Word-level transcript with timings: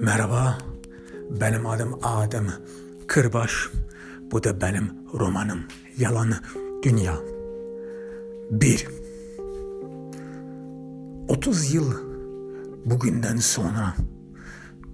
Merhaba, 0.00 0.58
benim 1.30 1.66
adım 1.66 1.98
Adem 2.02 2.52
Kırbaş. 3.06 3.52
Bu 4.30 4.44
da 4.44 4.60
benim 4.60 4.90
romanım 5.14 5.64
Yalan 5.98 6.34
Dünya. 6.82 7.18
1. 8.50 8.88
30 11.28 11.74
yıl 11.74 11.94
bugünden 12.84 13.36
sonra 13.36 13.94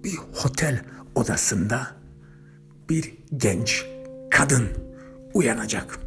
bir 0.05 0.19
otel 0.45 0.81
odasında 1.15 1.87
bir 2.89 3.15
genç 3.37 3.87
kadın 4.31 4.69
uyanacak. 5.35 5.99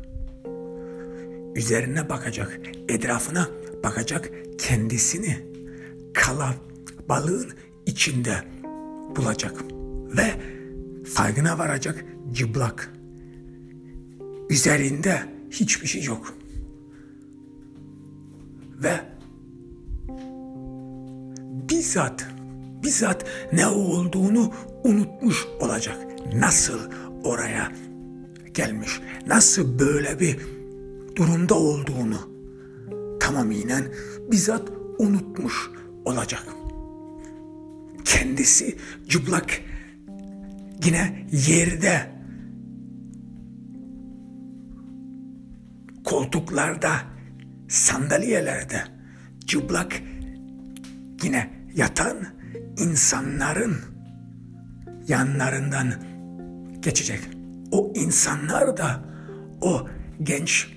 Üzerine 1.55 2.09
bakacak, 2.09 2.59
etrafına 2.89 3.48
bakacak, 3.84 4.32
kendisini 4.59 5.45
kala 6.14 6.56
balığın 7.09 7.50
içinde 7.86 8.57
bulacak 9.18 9.64
ve 10.18 10.34
farkına 11.06 11.57
varacak 11.57 12.06
cıblak. 12.32 12.94
Üzerinde 14.50 15.20
hiçbir 15.52 15.88
şey 15.88 16.04
yok. 16.04 16.34
Ve 18.84 19.00
bizzat 21.70 22.28
bizzat 22.84 23.26
ne 23.54 23.68
olduğunu 23.68 24.54
unutmuş 24.84 25.46
olacak. 25.60 25.98
Nasıl 26.34 26.79
oraya 27.24 27.71
gelmiş, 28.54 29.02
nasıl 29.28 29.79
böyle 29.79 30.20
bir 30.20 30.38
durumda 31.15 31.56
olduğunu 31.56 32.18
tamamıyla 33.20 33.80
bizzat 34.31 34.70
unutmuş 35.00 35.72
olacak. 36.06 36.56
Kendisi 38.08 38.78
cıplak 39.09 39.62
yine 40.86 41.28
yerde 41.31 42.12
koltuklarda 46.04 46.92
sandalyelerde 47.68 48.84
cıplak 49.46 50.02
yine 51.23 51.50
yatan 51.76 52.18
insanların 52.78 53.78
yanlarından 55.08 55.94
geçecek. 56.80 57.20
O 57.72 57.94
insanlar 57.96 58.78
da 58.78 59.03
o 59.62 59.88
genç 60.24 60.68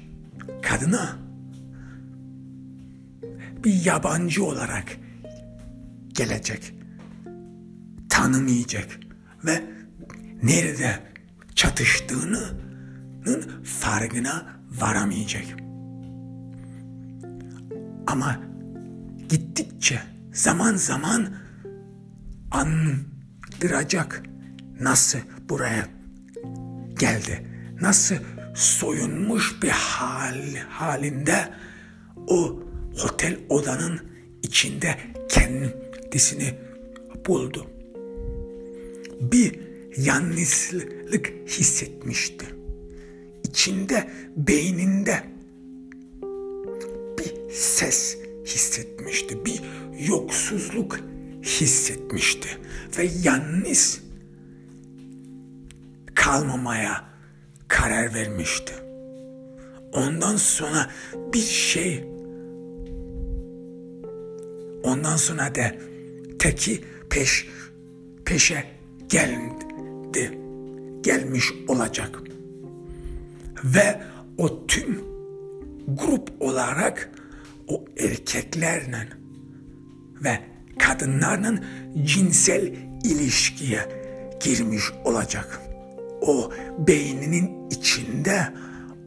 kadına 0.62 1.18
bir 3.64 3.84
yabancı 3.84 4.44
olarak 4.44 4.96
gelecek. 6.08 6.79
Tanımayacak 8.10 9.00
ve 9.44 9.62
nerede 10.42 11.00
çatıştığının 11.54 12.60
farkına 13.64 14.46
varamayacak. 14.80 15.44
Ama 18.06 18.40
gittikçe 19.28 20.02
zaman 20.32 20.74
zaman 20.74 21.28
andıracak 22.50 24.22
nasıl 24.80 25.18
buraya 25.48 25.88
geldi. 26.98 27.46
Nasıl 27.80 28.16
soyunmuş 28.54 29.62
bir 29.62 29.68
hal 29.68 30.56
halinde 30.68 31.48
o 32.28 32.62
otel 33.04 33.38
odanın 33.48 34.00
içinde 34.42 34.96
kendisini 35.28 36.54
buldu. 37.26 37.79
Bir 39.20 39.60
yalnızlık 39.96 41.32
hissetmişti. 41.46 42.46
İçinde, 43.44 44.10
beyninde 44.36 45.22
bir 47.18 47.50
ses 47.50 48.16
hissetmişti. 48.46 49.44
Bir 49.44 49.60
yoksuzluk 50.06 51.00
hissetmişti. 51.42 52.48
Ve 52.98 53.10
yalnız 53.22 54.00
kalmamaya 56.14 57.04
karar 57.68 58.14
vermişti. 58.14 58.72
Ondan 59.92 60.36
sonra 60.36 60.90
bir 61.34 61.38
şey 61.38 62.04
ondan 64.82 65.16
sonra 65.16 65.54
da 65.54 65.74
teki 66.38 66.84
peş 67.10 67.48
peşe 68.24 68.79
geldi. 69.10 70.38
Gelmiş 71.02 71.52
olacak. 71.68 72.22
Ve 73.64 74.00
o 74.38 74.66
tüm 74.66 75.00
grup 75.88 76.42
olarak 76.42 77.10
o 77.68 77.84
erkeklerle 77.98 79.08
ve 80.24 80.40
kadınlarla 80.78 81.54
cinsel 82.04 82.74
ilişkiye 83.04 83.80
girmiş 84.40 84.84
olacak. 85.04 85.60
O 86.20 86.52
beyninin 86.78 87.70
içinde 87.70 88.52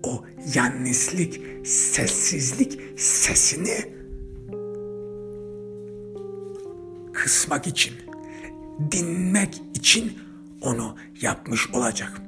o 0.03 0.25
yalnızlık, 0.55 1.33
sessizlik 1.67 2.99
sesini 2.99 3.93
kısmak 7.13 7.67
için, 7.67 7.93
dinmek 8.91 9.61
için 9.73 10.19
onu 10.61 10.95
yapmış 11.21 11.69
olacak. 11.69 12.21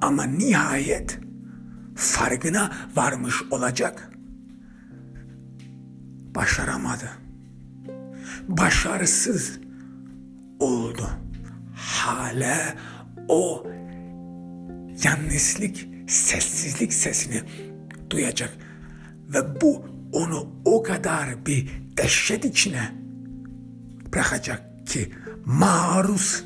Ama 0.00 0.24
nihayet 0.24 1.18
farkına 1.96 2.72
varmış 2.96 3.42
olacak. 3.50 4.10
Başaramadı. 6.34 7.10
Başarısız 8.48 9.60
oldu. 10.60 11.08
Hala 11.74 12.74
o 13.28 13.66
yalnızlık, 15.04 15.76
sessizlik 16.06 16.92
sesini 16.92 17.42
duyacak. 18.10 18.56
Ve 19.28 19.60
bu 19.60 19.84
onu 20.12 20.48
o 20.64 20.82
kadar 20.82 21.46
bir 21.46 21.70
dehşet 21.96 22.44
içine 22.44 22.92
bırakacak 24.12 24.86
ki 24.86 25.12
maruz 25.44 26.44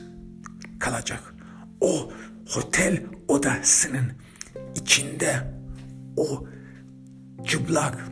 kalacak. 0.79 1.35
O 1.81 2.13
otel 2.57 3.03
odasının 3.29 4.13
içinde 4.75 5.55
o 6.17 6.47
cıblak 7.45 8.09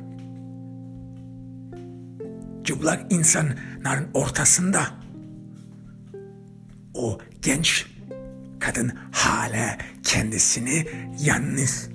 cıblak 2.65 3.12
insanların 3.12 4.09
ortasında 4.15 4.87
o 6.94 7.19
genç 7.43 7.87
kadın 8.61 8.93
hala 9.12 9.78
kendisini 10.03 10.87
yalnız 11.21 11.89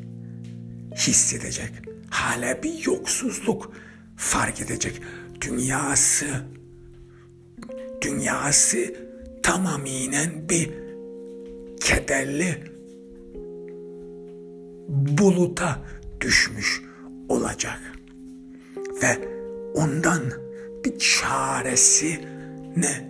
hissedecek. 0.96 1.72
Hala 2.10 2.64
bir 2.64 2.86
yoksuzluk 2.86 3.74
fark 4.18 4.62
edecek. 4.62 5.02
Dünyası 5.42 6.46
dünyası 8.02 8.94
tamamıyla 9.44 10.20
bir 10.50 10.70
kederli 11.82 12.64
buluta 14.90 15.80
düşmüş 16.22 16.82
olacak. 17.30 17.80
Ve 19.04 19.18
ondan 19.74 20.22
bir 20.86 21.00
çaresi 21.00 22.28
ne 22.78 23.10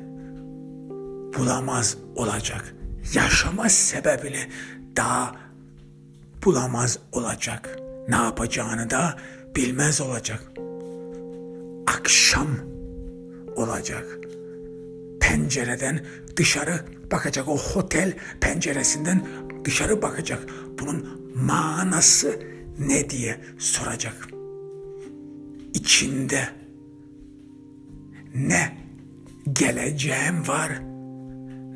bulamaz 1.37 1.97
olacak. 2.15 2.75
Yaşama 3.13 3.69
sebebini 3.69 4.49
daha 4.95 5.35
bulamaz 6.45 6.99
olacak. 7.11 7.79
Ne 8.07 8.15
yapacağını 8.15 8.89
da 8.89 9.15
bilmez 9.55 10.01
olacak. 10.01 10.51
Akşam 11.87 12.47
olacak 13.55 14.18
pencereden 15.29 16.05
dışarı 16.35 16.85
bakacak. 17.11 17.47
O 17.47 17.57
otel 17.75 18.13
penceresinden 18.41 19.27
dışarı 19.65 20.01
bakacak. 20.01 20.39
Bunun 20.79 21.07
manası 21.35 22.39
ne 22.79 23.09
diye 23.09 23.39
soracak. 23.57 24.27
İçinde 25.73 26.49
ne 28.35 28.77
geleceğim 29.53 30.47
var 30.47 30.71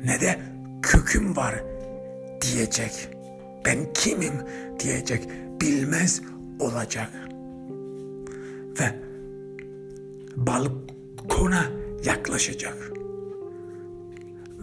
ne 0.04 0.20
de 0.20 0.38
köküm 0.82 1.36
var 1.36 1.62
diyecek. 2.40 3.08
Ben 3.66 3.92
kimim 3.94 4.34
diyecek. 4.80 5.28
Bilmez 5.60 6.22
olacak. 6.60 7.10
Ve 8.80 8.98
balkona 10.36 11.64
yaklaşacak 12.04 12.93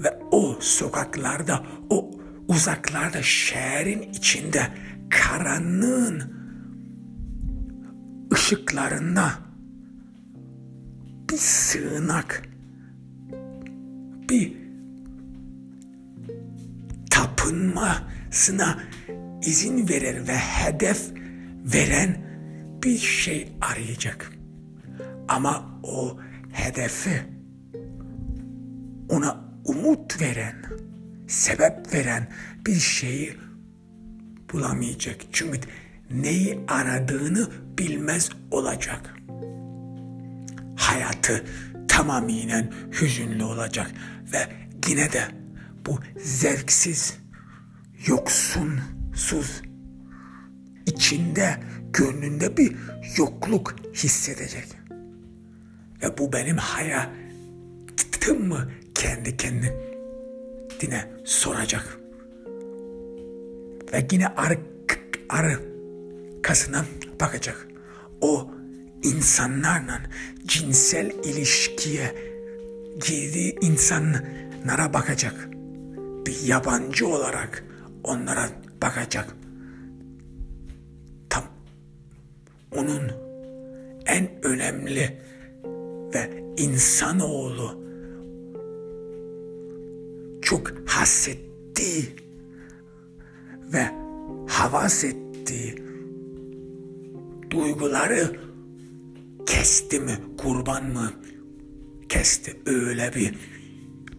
ve 0.04 0.20
o 0.32 0.58
sokaklarda, 0.60 1.64
o 1.90 2.12
uzaklarda, 2.48 3.22
şehrin 3.22 4.02
içinde 4.02 4.68
karanlığın 5.10 6.34
ışıklarında 8.34 9.32
bir 11.30 11.38
sığınak, 11.38 12.44
bir 14.30 14.58
tapınmasına 17.10 18.80
izin 19.46 19.90
verir 19.90 20.28
ve 20.28 20.36
hedef 20.36 21.12
veren 21.74 22.18
bir 22.84 22.98
şey 22.98 23.54
arayacak. 23.62 24.32
Ama 25.28 25.80
o 25.84 26.18
hedefi 26.52 27.22
ona 29.10 29.51
umut 29.66 30.22
veren, 30.22 30.56
sebep 31.28 31.94
veren 31.94 32.28
bir 32.68 32.80
şeyi 32.80 33.38
bulamayacak. 34.54 35.16
Çünkü 35.32 35.60
neyi 36.12 36.60
aradığını 36.68 37.48
bilmez 37.78 38.30
olacak. 38.52 39.16
Hayatı 40.76 41.46
tamamıyla 41.88 42.70
hüzünlü 43.02 43.44
olacak 43.44 43.92
ve 44.34 44.48
yine 44.88 45.12
de 45.12 45.24
bu 45.86 46.00
zevksiz, 46.18 47.18
yoksunsuz, 48.08 49.62
içinde, 50.86 51.58
gönlünde 51.94 52.58
bir 52.58 52.76
yokluk 53.18 53.76
hissedecek. 53.94 54.68
Ve 56.04 56.18
bu 56.18 56.34
benim 56.34 56.58
hayatım 56.58 58.48
mı 58.48 58.72
kendi 59.02 59.38
kendine 59.38 61.12
soracak. 61.24 62.00
Ve 63.94 64.08
yine 64.12 64.28
ar 64.28 64.58
arkasına 65.30 66.86
bakacak. 67.20 67.68
O 68.22 68.52
insanlarla 69.04 70.02
cinsel 70.46 71.12
ilişkiye 71.24 72.16
girdiği 73.08 73.56
insanlara 73.62 74.94
bakacak. 74.94 75.50
Bir 76.26 76.48
yabancı 76.48 77.08
olarak 77.08 77.64
onlara 78.04 78.50
bakacak. 78.82 79.36
Tam 81.30 81.44
onun 82.72 83.12
en 84.06 84.46
önemli 84.46 85.22
ve 86.14 86.44
insanoğlu 86.58 87.81
çok 90.52 90.74
hassettiği 90.86 92.16
ve 93.74 93.88
havas 94.48 95.04
ettiği 95.04 95.76
duyguları 97.50 98.40
kesti 99.46 100.00
mi, 100.00 100.18
kurban 100.38 100.86
mı 100.86 101.14
kesti 102.10 102.58
öyle 102.66 103.14
bir 103.16 103.36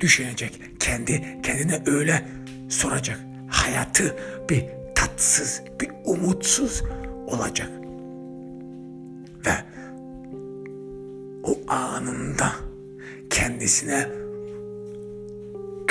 düşünecek. 0.00 0.60
Kendi 0.80 1.40
kendine 1.42 1.82
öyle 1.86 2.28
soracak. 2.68 3.20
Hayatı 3.50 4.16
bir 4.50 4.64
tatsız, 4.94 5.62
bir 5.80 5.90
umutsuz 6.04 6.82
olacak. 7.26 7.70
Ve 9.46 9.54
o 11.42 11.72
anında 11.72 12.52
kendisine 13.30 14.21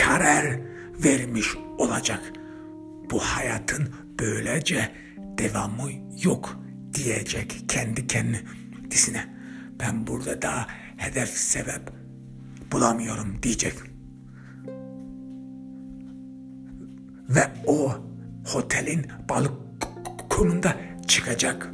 karar 0.06 0.60
vermiş 1.04 1.56
olacak. 1.78 2.34
Bu 3.12 3.20
hayatın 3.20 3.90
böylece 4.20 4.92
devamı 5.18 5.92
yok 6.24 6.60
diyecek 6.94 7.66
kendi 7.68 8.08
kendisine. 8.08 9.26
Ben 9.80 10.08
burada 10.08 10.42
daha 10.42 10.68
hedef 10.98 11.30
sebep 11.30 11.82
bulamıyorum 12.72 13.44
diyecek. 13.44 13.74
Ve 17.30 17.44
o 17.68 17.96
otelin 18.56 19.06
balkonunda 19.30 20.78
çıkacak 21.08 21.72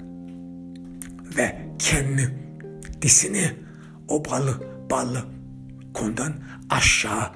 ve 1.38 1.68
kendisini 1.80 3.52
o 4.08 4.26
balı 4.26 4.64
balı 4.90 5.26
kondan 5.94 6.34
aşağı 6.70 7.32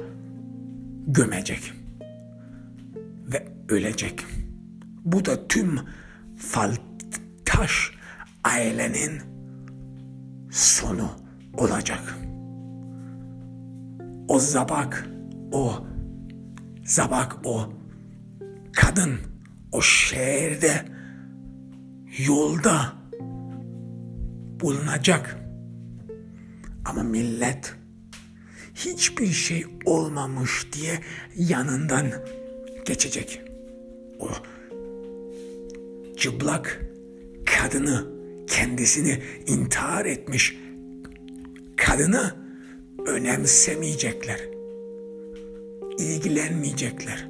gömecek 1.08 1.74
ve 3.34 3.48
ölecek. 3.70 4.26
Bu 5.06 5.26
da 5.26 5.48
tüm 5.48 5.80
Faltaş 6.38 7.92
ailenin 8.44 9.22
sonu 10.52 11.10
olacak. 11.58 12.18
O 14.28 14.40
zabak, 14.40 15.08
o 15.52 15.86
zabak, 16.84 17.38
o 17.44 17.74
kadın 18.74 19.20
o 19.72 19.82
şehirde 19.82 20.86
yolda 22.28 22.94
bulunacak. 24.60 25.38
Ama 26.86 27.04
millet 27.04 27.76
hiçbir 28.86 29.32
şey 29.32 29.66
olmamış 29.86 30.68
diye 30.74 31.00
yanından 31.36 32.06
geçecek. 32.86 33.42
O 34.20 34.30
çıplak 36.18 36.82
kadını 37.46 38.08
kendisini 38.48 39.24
intihar 39.48 40.06
etmiş 40.06 40.58
kadını 41.78 42.36
önemsemeyecekler. 43.06 44.40
ilgilenmeyecekler. 45.98 47.28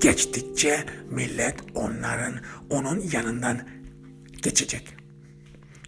Geçtikçe 0.00 0.84
millet 1.10 1.54
onların 1.74 2.34
onun 2.70 3.02
yanından 3.12 3.58
geçecek. 4.42 4.96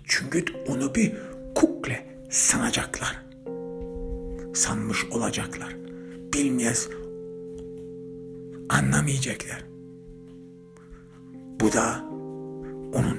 Çünkü 0.05 0.45
onu 0.69 0.95
bir 0.95 1.13
kukle 1.55 2.07
sanacaklar 2.31 3.28
sanmış 4.59 5.05
olacaklar. 5.11 5.77
Bilmeyez, 6.35 6.89
anlamayacaklar. 8.69 9.65
Bu 11.61 11.73
da 11.73 12.05
onun 12.93 13.19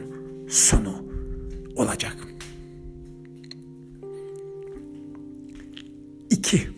sonu 0.49 1.03
olacak. 1.75 2.17
İki, 6.29 6.69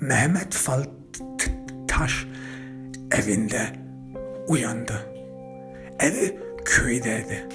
Mehmet 0.00 0.54
Faltaş 0.54 2.26
evinde 3.10 3.80
uyandı. 4.48 5.14
Evi 6.00 6.38
köydeydi. 6.64 7.48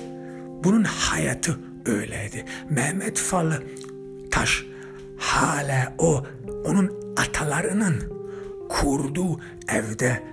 Bunun 0.63 0.83
hayatı 0.83 1.59
öyleydi. 1.85 2.45
Mehmet 2.69 3.19
Faltaş 3.19 4.72
hala 5.17 5.93
o 5.97 6.25
onun 6.65 6.91
atalarının 7.17 8.13
kurduğu 8.69 9.39
evde 9.67 10.23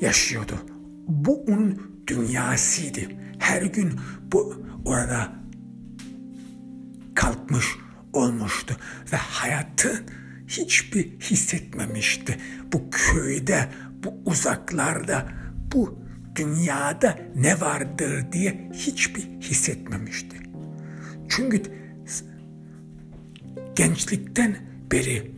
yaşıyordu. 0.00 0.54
Bu 1.08 1.44
onun 1.48 1.82
dünyasıydı. 2.06 3.00
Her 3.38 3.62
gün 3.62 3.92
bu 4.32 4.64
orada 4.84 5.32
kalkmış 7.14 7.66
olmuştu 8.12 8.76
ve 9.12 9.16
hayatı 9.16 10.04
hiçbir 10.48 11.20
hissetmemişti. 11.20 12.38
Bu 12.72 12.90
köyde, 12.90 13.68
bu 14.04 14.30
uzaklarda, 14.30 15.28
bu 15.74 15.98
dünyada 16.36 17.18
ne 17.36 17.60
vardır 17.60 18.32
diye 18.32 18.70
hiçbir 18.72 19.22
hissetmemişti. 19.22 20.36
Çünkü 21.28 21.62
gençlikten 23.78 24.56
beri 24.92 25.32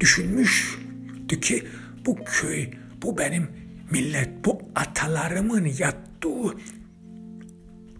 düşünmüştü 0.00 1.40
ki 1.40 1.66
bu 2.06 2.16
köy, 2.24 2.70
bu 3.02 3.18
benim 3.18 3.48
millet, 3.90 4.44
bu 4.44 4.58
atalarımın 4.74 5.64
yattığı 5.78 6.58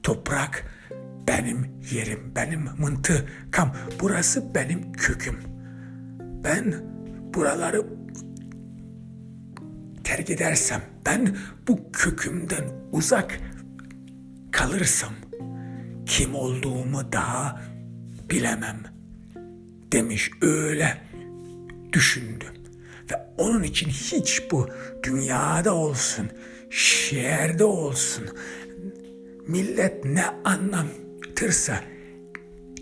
toprak 0.02 0.64
benim 1.28 1.66
yerim, 1.92 2.32
benim 2.37 2.68
mıntıkam, 2.78 3.76
burası 4.00 4.54
benim 4.54 4.92
köküm. 4.92 5.38
Ben 6.44 6.75
buraları 7.35 7.87
terk 10.04 10.30
edersem, 10.30 10.82
ben 11.06 11.37
bu 11.68 11.92
kökümden 11.92 12.64
uzak 12.92 13.40
kalırsam 14.52 15.12
kim 16.06 16.35
olduğumu 16.35 17.12
daha 17.12 17.61
bilemem.'' 18.30 18.96
Demiş 19.93 20.31
öyle 20.43 21.02
düşündü. 21.93 22.45
Ve 23.11 23.14
onun 23.38 23.62
için 23.62 23.88
hiç 23.88 24.43
bu 24.50 24.69
dünyada 25.02 25.75
olsun, 25.75 26.28
şehirde 26.71 27.64
olsun, 27.64 28.25
millet 29.47 30.05
ne 30.05 30.25
anlatırsa 30.45 31.81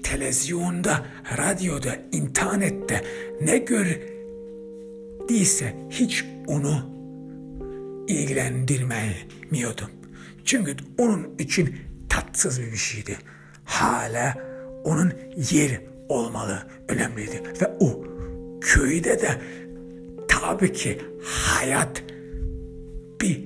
televizyonda, 0.03 1.07
radyoda, 1.39 1.97
internette 2.13 3.05
ne 3.41 3.59
gördüyse 3.59 4.07
hiç 5.91 6.25
onu 6.47 6.95
ilgilendirmiyordum. 8.09 9.91
Çünkü 10.45 10.77
onun 10.99 11.39
için 11.39 11.77
tatsız 12.09 12.61
bir 12.61 12.77
şeydi. 12.77 13.19
Hala 13.65 14.35
onun 14.85 15.13
yer 15.51 15.81
olmalı 16.09 16.63
önemliydi. 16.89 17.43
Ve 17.63 17.77
o 17.81 18.05
köyde 18.61 19.21
de 19.21 19.41
tabii 20.29 20.73
ki 20.73 21.01
hayat 21.23 22.03
bir 23.21 23.45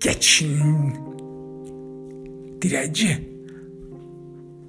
geçin 0.00 0.94
direci 2.62 3.28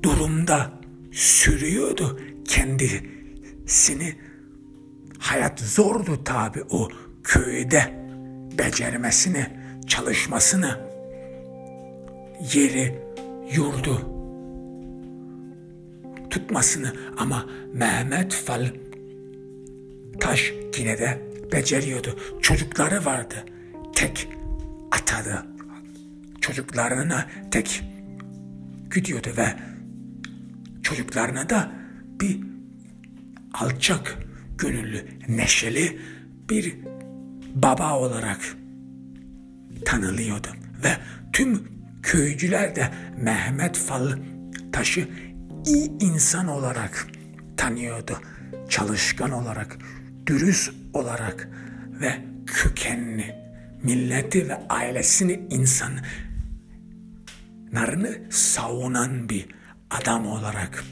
durumda 0.04 0.72
sürüyordu 1.12 2.20
kendisini. 2.48 4.16
Hayat 5.20 5.60
zordu 5.60 6.24
tabi 6.24 6.64
o 6.70 6.88
köyde 7.24 8.10
becermesini, 8.58 9.48
çalışmasını, 9.88 10.80
yeri, 12.54 13.00
yurdu 13.56 14.19
tutmasını 16.30 16.94
ama 17.18 17.46
Mehmet 17.74 18.34
Fal 18.34 18.68
Taş 20.20 20.54
yine 20.78 20.98
de 20.98 21.22
beceriyordu. 21.52 22.20
Çocukları 22.42 23.06
vardı. 23.06 23.46
Tek 23.96 24.28
atadı. 24.92 25.46
Çocuklarına 26.42 27.26
tek 27.52 27.84
gidiyordu 28.96 29.30
ve 29.38 29.56
çocuklarına 30.84 31.50
da 31.50 31.72
bir 32.22 32.40
alçak 33.54 34.18
gönüllü, 34.58 35.06
neşeli 35.28 36.00
bir 36.50 36.76
baba 37.56 38.00
olarak 38.00 38.58
tanılıyordu. 39.86 40.48
Ve 40.84 40.98
tüm 41.34 41.64
köycüler 42.04 42.76
de 42.76 42.92
Mehmet 43.18 43.78
Fal 43.78 44.12
Taş'ı 44.72 45.08
iyi 45.66 45.92
insan 46.00 46.48
olarak 46.48 47.08
tanıyordu. 47.58 48.22
Çalışkan 48.70 49.32
olarak, 49.32 49.78
dürüst 50.26 50.74
olarak 50.94 51.50
ve 52.02 52.18
kökenli, 52.46 53.36
milleti 53.84 54.50
ve 54.50 54.68
ailesini 54.70 55.48
insanlarını 55.50 58.32
savunan 58.32 59.30
bir 59.30 59.48
adam 59.90 60.28
olarak 60.28 60.84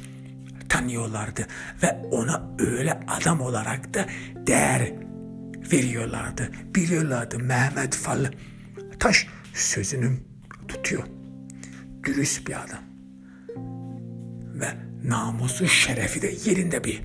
tanıyorlardı 0.70 1.48
ve 1.84 1.92
ona 2.12 2.52
öyle 2.60 3.00
adam 3.08 3.42
olarak 3.42 3.94
da 3.94 4.06
değer 4.48 4.94
veriyorlardı. 5.72 6.52
Biliyorlardı 6.76 7.40
Mehmet 7.40 7.96
Fal 7.96 8.26
Taş 9.00 9.28
sözünü 9.54 10.18
tutuyor. 10.68 11.04
Dürüst 12.04 12.48
bir 12.48 12.64
adam. 12.64 12.87
Ve 14.60 14.68
namusu 15.04 15.68
şerefi 15.68 16.22
de 16.22 16.34
yerinde 16.46 16.84
bir 16.84 17.02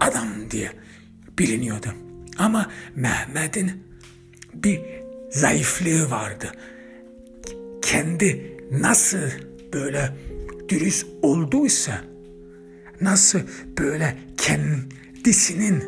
adam 0.00 0.28
diye 0.50 0.72
biliniyordu. 1.38 1.88
Ama 2.38 2.70
Mehmet'in 2.94 3.70
bir 4.54 4.80
zayıflığı 5.30 6.10
vardı. 6.10 6.52
Kendi 7.82 8.56
nasıl 8.70 9.18
böyle 9.72 10.16
dürüst 10.68 11.06
olduysa, 11.22 12.00
nasıl 13.00 13.40
böyle 13.78 14.16
kendisinin 14.36 15.84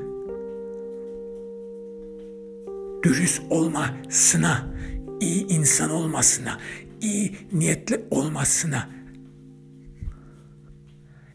dürüst 3.02 3.42
olmasına, 3.50 4.74
iyi 5.20 5.46
insan 5.46 5.90
olmasına, 5.90 6.60
iyi 7.00 7.36
niyetli 7.52 8.04
olmasına 8.10 8.95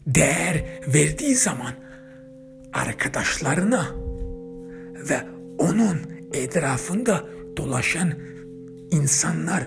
değer 0.06 0.64
verdiği 0.86 1.34
zaman 1.34 1.72
arkadaşlarına 2.72 3.86
ve 5.10 5.20
onun 5.58 5.98
etrafında 6.32 7.24
dolaşan 7.56 8.12
insanlar 8.90 9.66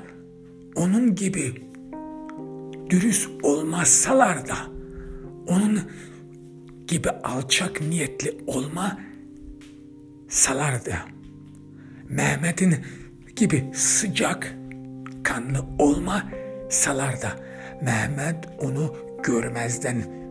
onun 0.75 1.15
gibi 1.15 1.53
dürüst 2.89 3.29
olmazsalar 3.43 4.47
da 4.47 4.57
onun 5.47 5.79
gibi 6.87 7.09
alçak 7.09 7.81
niyetli 7.81 8.37
olma 8.47 8.99
salar 10.29 10.85
da 10.85 10.95
Mehmet'in 12.09 12.75
gibi 13.35 13.71
sıcak 13.73 14.55
kanlı 15.23 15.65
olma 15.79 16.23
salar 16.69 17.21
da 17.21 17.35
Mehmet 17.81 18.35
onu 18.59 18.95
görmezden 19.23 20.24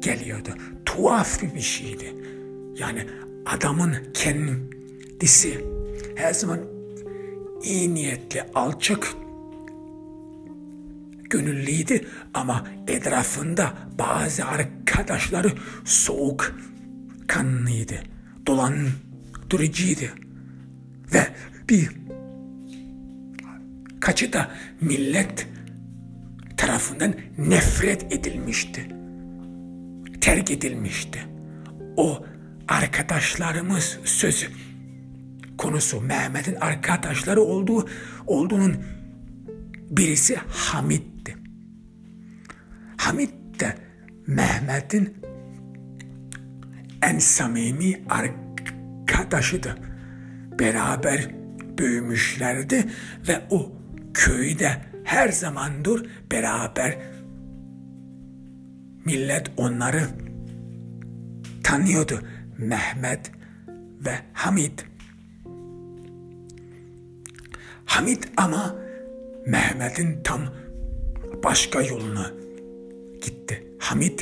geliyordu. 0.00 0.48
Tuhaf 0.86 1.42
bir 1.54 1.60
şeydi. 1.60 2.14
Yani 2.78 3.06
adamın 3.46 3.96
kendisi 4.14 5.64
her 6.16 6.32
zaman 6.32 6.60
iyi 7.62 7.94
niyetli, 7.94 8.42
alçak 8.54 9.14
gönüllüydü 11.30 12.00
ama 12.34 12.66
etrafında 12.88 13.74
bazı 13.98 14.44
arkadaşları 14.44 15.52
soğuk 15.84 16.54
kanlıydı, 17.26 18.02
dolandırıcıydı 18.46 20.12
ve 21.14 21.26
bir 21.68 21.90
kaçı 24.00 24.32
da 24.32 24.50
millet 24.80 25.46
tarafından 26.56 27.14
nefret 27.38 28.12
edilmişti. 28.12 28.97
Terk 30.20 30.50
edilmişti. 30.50 31.18
O 31.96 32.24
arkadaşlarımız 32.68 33.98
sözü 34.04 34.46
konusu 35.58 36.00
Mehmet'in 36.00 36.54
arkadaşları 36.54 37.40
olduğu 37.40 37.88
olduğunun 38.26 38.76
birisi 39.90 40.36
Hamit'ti. 40.48 41.36
Hamit 42.96 43.60
de 43.60 43.78
Mehmet'in 44.26 45.14
en 47.02 47.18
samimi 47.18 48.02
arkadaşıydı. 48.08 49.74
Beraber 50.60 51.30
büyümüşlerdi 51.78 52.84
ve 53.28 53.42
o 53.50 53.72
köyde 54.14 54.84
her 55.04 55.28
zamandır 55.28 56.10
beraber 56.32 56.98
millet 59.08 59.50
onları 59.56 60.02
tanıyordu. 61.64 62.20
Mehmet 62.58 63.30
ve 64.04 64.18
Hamid. 64.32 64.78
Hamid 67.84 68.22
ama 68.36 68.76
Mehmet'in 69.46 70.22
tam 70.24 70.40
başka 71.44 71.82
yoluna 71.82 72.30
gitti. 73.22 73.66
Hamid 73.78 74.20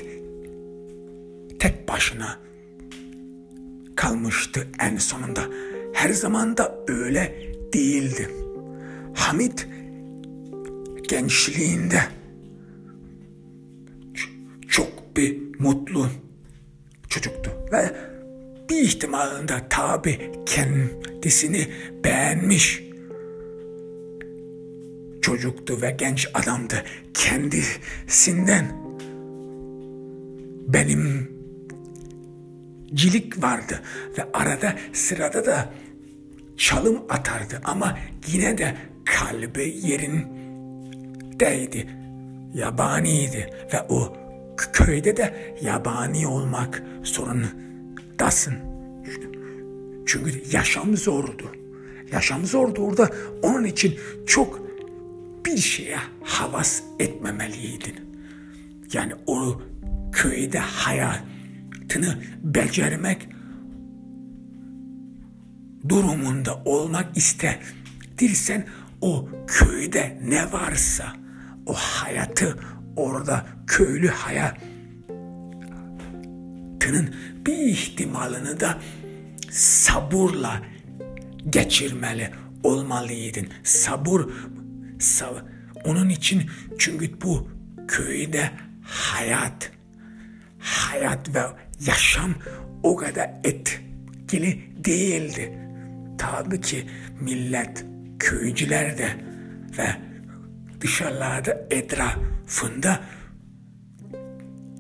tek 1.59 1.89
başına 1.89 2.39
kalmıştı 3.97 4.69
en 4.81 4.97
sonunda. 4.97 5.43
Her 5.95 6.11
zaman 6.11 6.57
da 6.57 6.79
öyle 6.89 7.53
değildi. 7.73 8.31
Hamid 9.15 9.59
gençliğinde 11.09 12.01
bir 15.17 15.39
mutlu 15.59 16.09
çocuktu 17.09 17.51
ve 17.73 17.93
bir 18.71 18.83
ihtimalinde 18.83 19.55
tabi 19.71 20.33
kendisini 20.47 21.69
beğenmiş 22.05 22.83
çocuktu 25.23 25.83
ve 25.83 25.91
genç 25.91 26.29
adamdı. 26.35 26.85
Kendisinden 27.15 28.67
benim 30.69 31.31
cilik 32.95 33.43
vardı 33.43 33.83
ve 34.19 34.23
arada 34.33 34.77
sırada 34.93 35.47
da 35.47 35.73
çalım 36.57 37.03
atardı 37.09 37.61
ama 37.65 37.99
yine 38.27 38.59
de 38.59 38.77
kalbi 39.05 39.75
yerindeydi. 39.83 40.77
Yabaniydi 42.55 43.51
ve 43.73 43.83
o 43.89 44.17
köyde 44.57 45.17
de 45.17 45.57
yabani 45.63 46.27
olmak 46.27 46.83
sorundasın. 47.03 48.55
Çünkü 50.07 50.43
yaşam 50.53 50.97
zordu. 50.97 51.53
Yaşam 52.13 52.47
zordu 52.47 52.83
orada. 52.83 53.11
Onun 53.43 53.65
için 53.65 53.99
çok 54.27 54.67
bir 55.45 55.57
şeye 55.57 55.99
havas 56.23 56.83
etmemeliydin. 57.01 57.95
Yani 58.93 59.13
o 59.27 59.63
köyde 60.13 60.59
hayatını 60.59 62.23
becermek 62.43 63.29
durumunda 65.89 66.63
olmak 66.65 67.17
istedirsen 67.17 68.67
o 69.01 69.29
köyde 69.47 70.19
ne 70.25 70.53
varsa 70.53 71.17
o 71.67 71.75
hayatı 71.75 72.59
orada 72.97 73.47
köylü 73.67 74.09
hayatının 74.09 74.65
bir 77.47 77.57
ihtimalini 77.57 78.61
de 78.61 78.69
sabırla 79.51 80.63
geçirmeli 81.51 82.31
olmalıydın. 82.63 83.49
Sabır, 83.65 84.27
sab 84.99 85.37
onun 85.85 86.09
için 86.09 86.51
çünkü 86.79 87.21
bu 87.21 87.49
köyde 87.89 88.51
hayat, 88.83 89.71
hayat 90.59 91.35
ve 91.35 91.43
yaşam 91.87 92.35
o 92.83 92.97
kadar 92.97 93.31
etkili 93.45 94.63
değildi. 94.85 95.59
Tabii 96.19 96.61
ki 96.61 96.87
millet, 97.21 97.85
köycüler 98.19 98.99
de 98.99 99.09
ve 99.79 100.16
dışarılarda 100.81 101.67
etrafında 101.71 103.01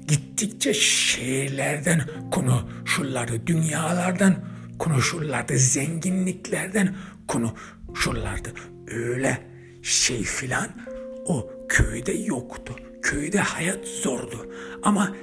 gittikçe 0.08 0.74
şehirlerden 0.74 2.02
konuşurlardı, 2.30 3.46
dünyalardan 3.46 4.34
konuşurlardı, 4.78 5.58
zenginliklerden 5.58 6.94
konuşurlardı. 7.28 8.52
Öyle 8.86 9.38
şey 9.82 10.22
filan 10.22 10.68
o 11.26 11.50
köyde 11.68 12.12
yoktu. 12.12 12.76
Köyde 13.02 13.38
hayat 13.38 13.86
zordu. 13.86 14.52
Ama 14.82 15.16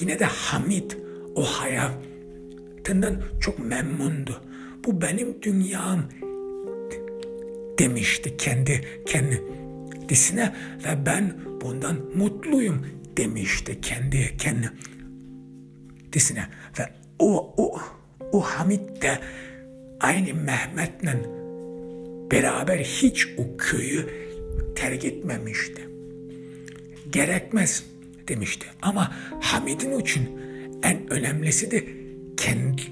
yine 0.00 0.18
de 0.18 0.24
Hamid 0.24 0.90
o 1.34 1.44
hayatından 1.44 3.22
çok 3.40 3.58
memnundu. 3.58 4.40
Bu 4.86 5.00
benim 5.00 5.42
dünyam 5.42 6.02
demişti 7.78 8.36
kendi 8.36 9.02
kendisine 10.04 10.52
ve 10.84 11.06
ben 11.06 11.34
bundan 11.60 11.96
mutluyum 12.16 12.86
demişti 13.16 13.80
kendi 13.80 14.36
kendisine 14.36 16.48
ve 16.78 16.82
o 17.18 17.54
o 17.56 17.80
o 18.32 18.40
Hamid 18.40 19.02
de 19.02 19.18
aynı 20.00 20.34
Mehmet'le 20.34 21.14
beraber 22.30 22.78
hiç 22.78 23.28
o 23.38 23.56
köyü 23.58 24.08
terk 24.76 25.04
etmemişti. 25.04 25.88
Gerekmez 27.10 27.84
demişti 28.28 28.66
ama 28.82 29.12
Hamid'in 29.40 29.98
için 29.98 30.28
en 30.82 31.12
önemlisi 31.12 31.70
de 31.70 31.84
kendi, 32.36 32.82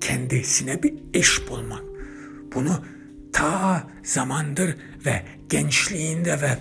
kendisine 0.00 0.82
bir 0.82 0.94
eş 1.14 1.48
bulmak. 1.48 1.82
Bunu 2.54 2.84
ta 3.32 3.90
zamandır 4.02 4.76
ve 5.06 5.22
gençliğinde 5.54 6.40
ve 6.40 6.58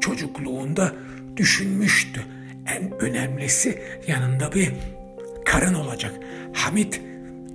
çocukluğunda 0.00 0.92
düşünmüştü. 1.36 2.26
En 2.66 3.00
önemlisi 3.00 3.82
yanında 4.06 4.52
bir 4.52 4.72
karın 5.44 5.74
olacak. 5.74 6.14
Hamit 6.52 7.00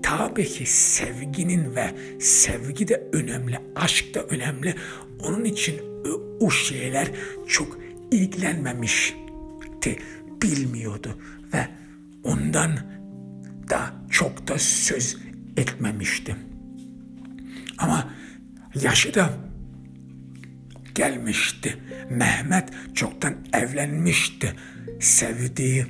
tabii 0.03 0.47
ki 0.47 0.65
sevginin 0.65 1.75
ve 1.75 1.91
sevgi 2.19 2.87
de 2.87 3.09
önemli, 3.13 3.59
aşk 3.75 4.13
da 4.13 4.23
önemli. 4.23 4.75
Onun 5.19 5.45
için 5.45 5.81
o 6.39 6.49
şeyler 6.49 7.07
çok 7.47 7.79
ilgilenmemişti, 8.11 9.99
bilmiyordu 10.41 11.17
ve 11.53 11.67
ondan 12.23 12.77
da 13.69 13.93
çok 14.09 14.47
da 14.47 14.59
söz 14.59 15.17
etmemişti. 15.57 16.35
Ama 17.77 18.13
yaşı 18.81 19.13
da 19.13 19.48
gelmişti. 20.99 21.77
Mehmet 22.09 22.69
çoktan 22.93 23.35
evlenmişti. 23.53 24.53
Sevdiği 24.99 25.85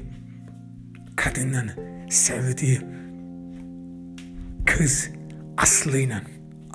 kadının 1.15 1.71
sevdiği 2.09 2.81
kız 4.65 5.09
Aslı'yla. 5.57 6.21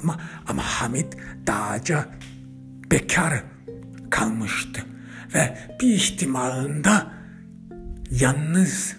Ama, 0.03 0.21
ama 0.47 0.63
Hamit 0.63 1.17
dağca 1.47 2.09
bekar 2.91 3.43
kalmıştı. 4.11 4.85
Ve 5.35 5.59
bir 5.81 5.95
ihtimalinde 5.95 6.95
yalnız 8.11 8.97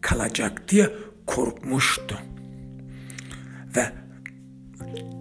kalacak 0.00 0.68
diye 0.68 0.90
korkmuştu. 1.26 2.18
Ve 3.76 3.92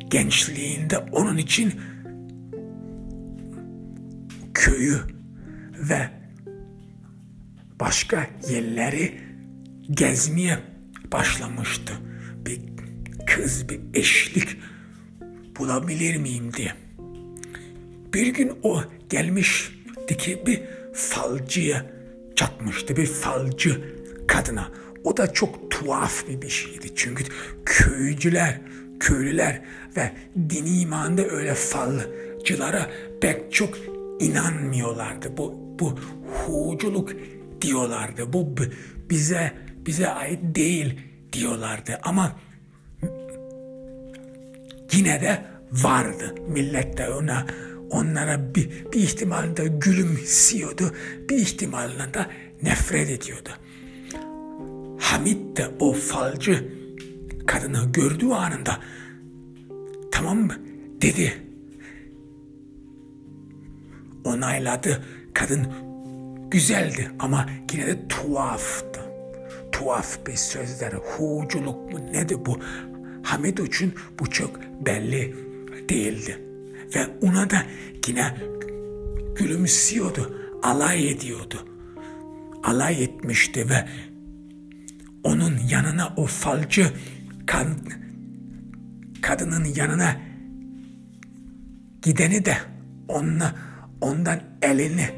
gençliğinde 0.09 0.97
onun 0.97 1.37
için 1.37 1.73
köyü 4.53 4.97
ve 5.73 6.09
başka 7.79 8.27
yerleri 8.49 9.21
gezmeye 9.91 10.59
başlamıştı. 11.11 11.93
Bir 12.45 12.61
kız, 13.27 13.69
bir 13.69 13.79
eşlik 13.93 14.57
bulabilir 15.57 16.17
miyim 16.17 16.53
diye. 16.53 16.73
Bir 18.13 18.27
gün 18.27 18.51
o 18.63 18.83
gelmişti 19.09 20.17
ki 20.17 20.43
bir 20.45 20.61
falcıya 20.93 21.85
çatmıştı. 22.35 22.97
Bir 22.97 23.05
falcı 23.05 23.81
kadına. 24.27 24.71
O 25.03 25.17
da 25.17 25.33
çok 25.33 25.71
tuhaf 25.71 26.27
bir 26.41 26.49
şeydi. 26.49 26.95
Çünkü 26.95 27.23
köycüler, 27.65 28.61
köylüler 28.99 29.61
ve 29.97 30.11
dini 30.49 30.81
imanda 30.81 31.25
öyle 31.27 31.53
falcılara 31.53 32.89
pek 33.21 33.53
çok 33.53 33.77
inanmıyorlardı. 34.21 35.37
Bu 35.37 35.53
bu 35.79 35.95
huculuk 36.25 37.11
diyorlardı. 37.61 38.33
Bu 38.33 38.55
bize 39.09 39.53
bize 39.85 40.09
ait 40.09 40.39
değil 40.43 40.99
diyorlardı. 41.33 41.99
Ama 42.03 42.39
yine 44.93 45.21
de 45.21 45.45
vardı. 45.71 46.35
Millet 46.47 46.97
de 46.97 47.09
ona 47.09 47.45
onlara 47.89 48.55
bir, 48.55 48.91
bir 48.93 48.99
ihtimalinde 48.99 49.67
gülümsüyordu. 49.67 50.95
Bir 51.29 51.37
ihtimalinde 51.37 52.27
nefret 52.61 53.09
ediyordu. 53.09 53.49
Hamit 54.99 55.57
de 55.57 55.67
o 55.79 55.93
falcı 55.93 56.73
kadını 57.47 57.91
gördüğü 57.91 58.29
anında 58.29 58.79
tamam 60.11 60.37
mı 60.37 60.55
dedi. 61.01 61.50
Onayladı. 64.23 65.05
Kadın 65.33 65.67
güzeldi 66.51 67.11
ama 67.19 67.49
yine 67.73 67.87
de 67.87 68.07
tuhaftı. 68.07 69.01
Tuhaf 69.71 70.27
bir 70.27 70.35
sözler, 70.35 70.91
huculuk 70.93 71.93
mu 71.93 71.99
nedir 72.13 72.37
bu? 72.45 72.59
Hamid 73.23 73.57
için 73.57 73.93
bu 74.19 74.29
çok 74.29 74.59
belli 74.85 75.35
değildi. 75.89 76.41
Ve 76.95 77.07
ona 77.21 77.49
da 77.49 77.63
yine 78.07 78.35
gülümsüyordu, 79.35 80.37
alay 80.63 81.11
ediyordu. 81.11 81.67
Alay 82.63 83.03
etmişti 83.03 83.69
ve 83.69 83.87
onun 85.23 85.57
yanına 85.69 86.13
o 86.17 86.25
falcı 86.25 86.93
kad, 87.45 87.67
kadının 89.21 89.65
yanına 89.65 90.21
gideni 92.01 92.45
de 92.45 92.57
onunla, 93.07 93.55
ondan 94.01 94.39
elini, 94.61 95.09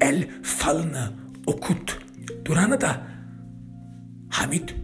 el 0.00 0.28
falını 0.42 1.12
okut 1.46 1.98
duranı 2.44 2.80
da 2.80 3.06
Hamit 4.30 4.74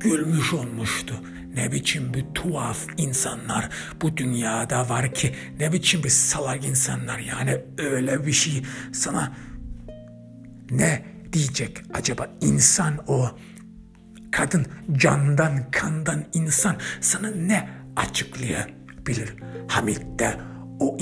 gülmüş 0.00 0.54
olmuştu. 0.54 1.14
Ne 1.54 1.72
biçim 1.72 2.14
bir 2.14 2.24
tuhaf 2.34 2.86
insanlar 2.96 3.68
bu 4.02 4.16
dünyada 4.16 4.88
var 4.88 5.14
ki 5.14 5.34
ne 5.60 5.72
biçim 5.72 6.04
bir 6.04 6.08
salak 6.08 6.64
insanlar 6.64 7.18
yani 7.18 7.60
öyle 7.78 8.26
bir 8.26 8.32
şey 8.32 8.62
sana 8.92 9.32
ne 10.70 11.04
diyecek 11.32 11.82
acaba 11.94 12.30
insan 12.40 12.98
o 13.06 13.30
kadın 14.30 14.66
candan 14.92 15.70
kandan 15.70 16.24
insan 16.32 16.76
sana 17.00 17.30
ne 17.30 17.68
açıklayabilir? 17.96 19.34
Hamit 19.68 20.18
de 20.18 20.36
o 20.80 20.96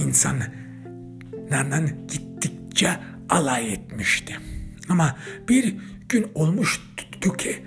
insanlardan 1.47 1.89
gittikçe 2.09 2.91
alay 3.29 3.73
etmişti. 3.73 4.37
Ama 4.89 5.17
bir 5.49 5.77
gün 6.09 6.27
olmuştu 6.35 7.37
ki 7.37 7.63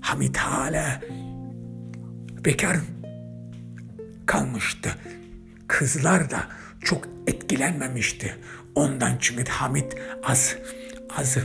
Hamit 0.00 0.36
hala 0.36 1.00
bekar 2.44 2.76
kalmıştı. 4.26 4.90
Kızlar 5.68 6.30
da 6.30 6.48
çok 6.84 7.08
etkilenmemişti. 7.26 8.36
Ondan 8.74 9.16
çünkü 9.20 9.44
Hamit 9.44 9.96
az 10.24 10.56
az 11.16 11.38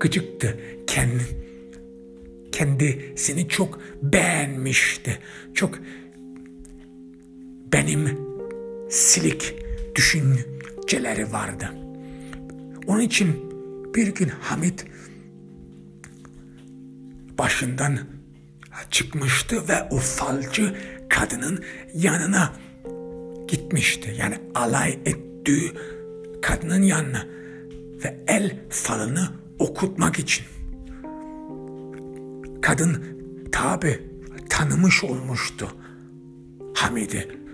gıcıktı. 0.00 0.58
Kendi, 0.86 1.22
kendisini 2.52 3.48
çok 3.48 3.80
beğenmişti. 4.02 5.18
Çok 5.54 5.78
benim 7.72 8.35
silik 8.90 9.54
düşünceleri 9.94 11.32
vardı. 11.32 11.70
Onun 12.86 13.00
için 13.00 13.50
bir 13.94 14.14
gün 14.14 14.28
Hamit 14.28 14.84
başından 17.38 17.98
çıkmıştı 18.90 19.68
ve 19.68 19.82
o 19.90 19.98
kadının 21.08 21.64
yanına 21.94 22.52
gitmişti. 23.48 24.14
Yani 24.18 24.38
alay 24.54 24.98
ettiği 25.04 25.72
kadının 26.42 26.82
yanına 26.82 27.26
ve 28.04 28.24
el 28.26 28.58
falını 28.70 29.28
okutmak 29.58 30.18
için. 30.18 30.46
Kadın 32.62 33.04
tabi 33.52 34.00
tanımış 34.48 35.04
olmuştu 35.04 35.68
Hamid'i. 36.74 37.45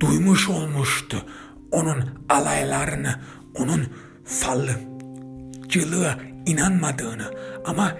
Duymuş 0.00 0.48
olmuştu 0.48 1.24
onun 1.70 2.04
alaylarını, 2.28 3.20
onun 3.54 3.86
falcılığa 4.24 6.18
inanmadığını 6.46 7.30
ama 7.64 7.96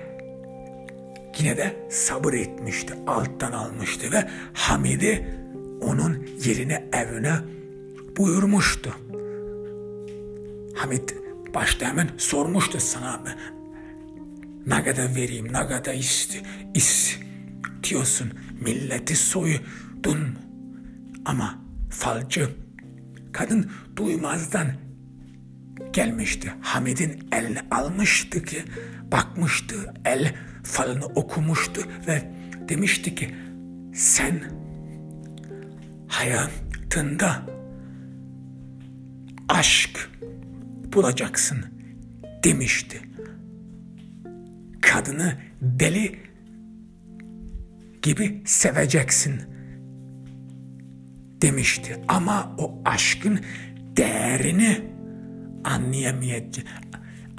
yine 1.38 1.56
de 1.56 1.88
sabır 1.90 2.32
etmişti, 2.32 2.94
alttan 3.06 3.52
almıştı 3.52 4.12
ve 4.12 4.28
Hamid'i 4.52 5.28
onun 5.80 6.26
yerine 6.44 6.84
evine 6.92 7.37
buyurmuştu. 8.16 8.94
Hamid 10.74 11.08
başta 11.54 11.87
hemen 11.87 12.08
sormuştu 12.18 12.80
sana 12.80 13.20
ne 14.66 14.84
kadar 14.84 15.14
vereyim, 15.16 15.46
ne 15.46 15.66
kadar 15.66 15.94
isti, 15.94 16.42
istiyorsun, 16.74 18.32
milleti 18.61 19.16
soydun 19.16 20.38
ama 21.24 21.67
falcı 21.98 22.48
kadın 23.32 23.70
duymazdan 23.96 24.72
gelmişti. 25.92 26.52
Hamid'in 26.61 27.28
elini 27.32 27.58
almıştı 27.70 28.42
ki 28.42 28.64
bakmıştı 29.12 29.94
el 30.04 30.34
falını 30.62 31.06
okumuştu 31.06 31.80
ve 32.06 32.32
demişti 32.68 33.14
ki 33.14 33.34
sen 33.94 34.42
hayatında 36.08 37.42
aşk 39.48 40.11
bulacaksın 40.92 41.64
demişti. 42.44 43.00
Kadını 44.80 45.38
deli 45.62 46.18
gibi 48.02 48.42
seveceksin 48.44 49.47
demişti. 51.42 51.96
Ama 52.09 52.55
o 52.59 52.83
aşkın 52.85 53.40
değerini 53.96 54.81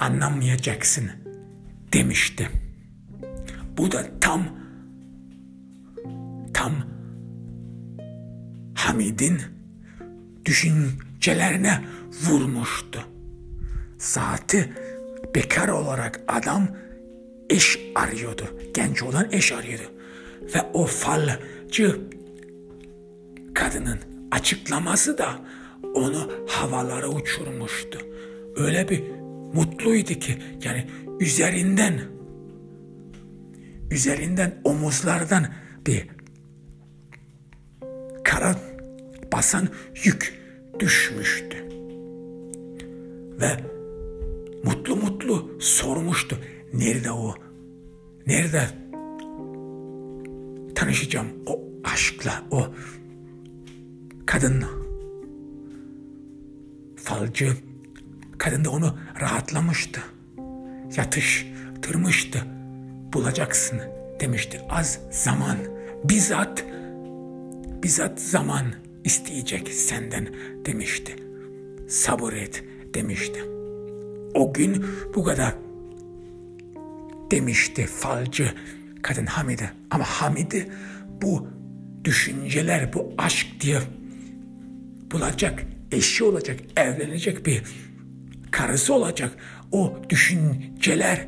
anlamayacaksın 0.00 1.10
demişti. 1.92 2.48
Bu 3.78 3.92
da 3.92 4.06
tam 4.20 4.44
tam 6.54 6.72
Hamid'in 8.74 9.40
düşüncelerine 10.44 11.80
vurmuştu. 12.22 13.04
Zaten 13.98 14.64
bekar 15.34 15.68
olarak 15.68 16.20
adam 16.28 16.68
eş 17.50 17.78
arıyordu. 17.94 18.60
Genç 18.74 19.02
olan 19.02 19.28
eş 19.32 19.52
arıyordu. 19.52 19.92
Ve 20.54 20.62
o 20.72 20.86
falcı 20.86 22.00
kadının 23.60 23.98
açıklaması 24.30 25.18
da 25.18 25.38
onu 25.94 26.30
havalara 26.48 27.08
uçurmuştu. 27.08 27.98
Öyle 28.56 28.88
bir 28.88 29.02
mutluydu 29.54 30.14
ki 30.14 30.38
yani 30.64 30.86
üzerinden 31.20 32.00
üzerinden 33.90 34.60
omuzlardan 34.64 35.46
bir 35.86 36.08
kara 38.24 38.56
basan 39.32 39.68
yük 40.04 40.40
düşmüştü. 40.80 41.56
Ve 43.40 43.50
mutlu 44.64 44.96
mutlu 44.96 45.50
sormuştu. 45.60 46.38
Nerede 46.72 47.12
o? 47.12 47.34
Nerede 48.26 48.68
tanışacağım 50.74 51.28
o 51.46 51.60
aşkla, 51.84 52.42
o 52.50 52.66
kadınla? 54.30 54.68
Falcı 56.96 57.52
kadın 58.38 58.64
da 58.64 58.70
onu 58.70 58.98
rahatlamıştı. 59.20 60.00
Yatıştırmıştı. 60.96 62.44
Bulacaksın 63.12 63.80
demişti. 64.20 64.60
Az 64.68 65.00
zaman, 65.10 65.56
bizzat, 66.04 66.64
bizzat 67.82 68.20
zaman 68.20 68.64
isteyecek 69.04 69.68
senden 69.68 70.28
demişti. 70.66 71.16
Sabır 71.88 72.32
et 72.32 72.64
demişti. 72.94 73.44
O 74.34 74.52
gün 74.52 74.86
bu 75.14 75.24
kadar 75.24 75.54
demişti 77.30 77.86
falcı 77.86 78.52
kadın 79.02 79.26
Hamide. 79.26 79.70
Ama 79.90 80.04
Hamide 80.04 80.68
bu 81.22 81.48
düşünceler, 82.04 82.92
bu 82.92 83.12
aşk 83.18 83.46
diye 83.60 83.80
bulacak, 85.10 85.62
eşi 85.92 86.24
olacak, 86.24 86.60
evlenecek 86.76 87.46
bir 87.46 87.62
karısı 88.50 88.94
olacak. 88.94 89.36
O 89.72 89.98
düşünceler 90.10 91.26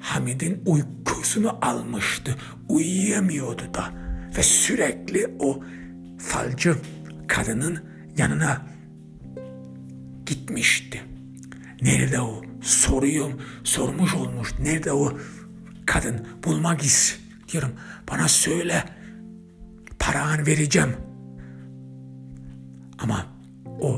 Hamid'in 0.00 0.62
uykusunu 0.66 1.58
almıştı. 1.66 2.36
Uyuyamıyordu 2.68 3.62
da 3.74 3.92
ve 4.38 4.42
sürekli 4.42 5.36
o 5.38 5.62
falcı 6.18 6.76
kadının 7.28 7.84
yanına 8.16 8.66
gitmişti. 10.26 11.02
Nerede 11.82 12.20
o? 12.20 12.42
Soruyorum, 12.60 13.40
sormuş 13.64 14.14
olmuş. 14.14 14.52
Nerede 14.58 14.92
o 14.92 15.18
kadın? 15.86 16.26
Bulmak 16.44 16.82
istiyorum. 16.82 17.72
Bana 18.10 18.28
söyle. 18.28 18.84
Paranı 19.98 20.46
vereceğim. 20.46 20.96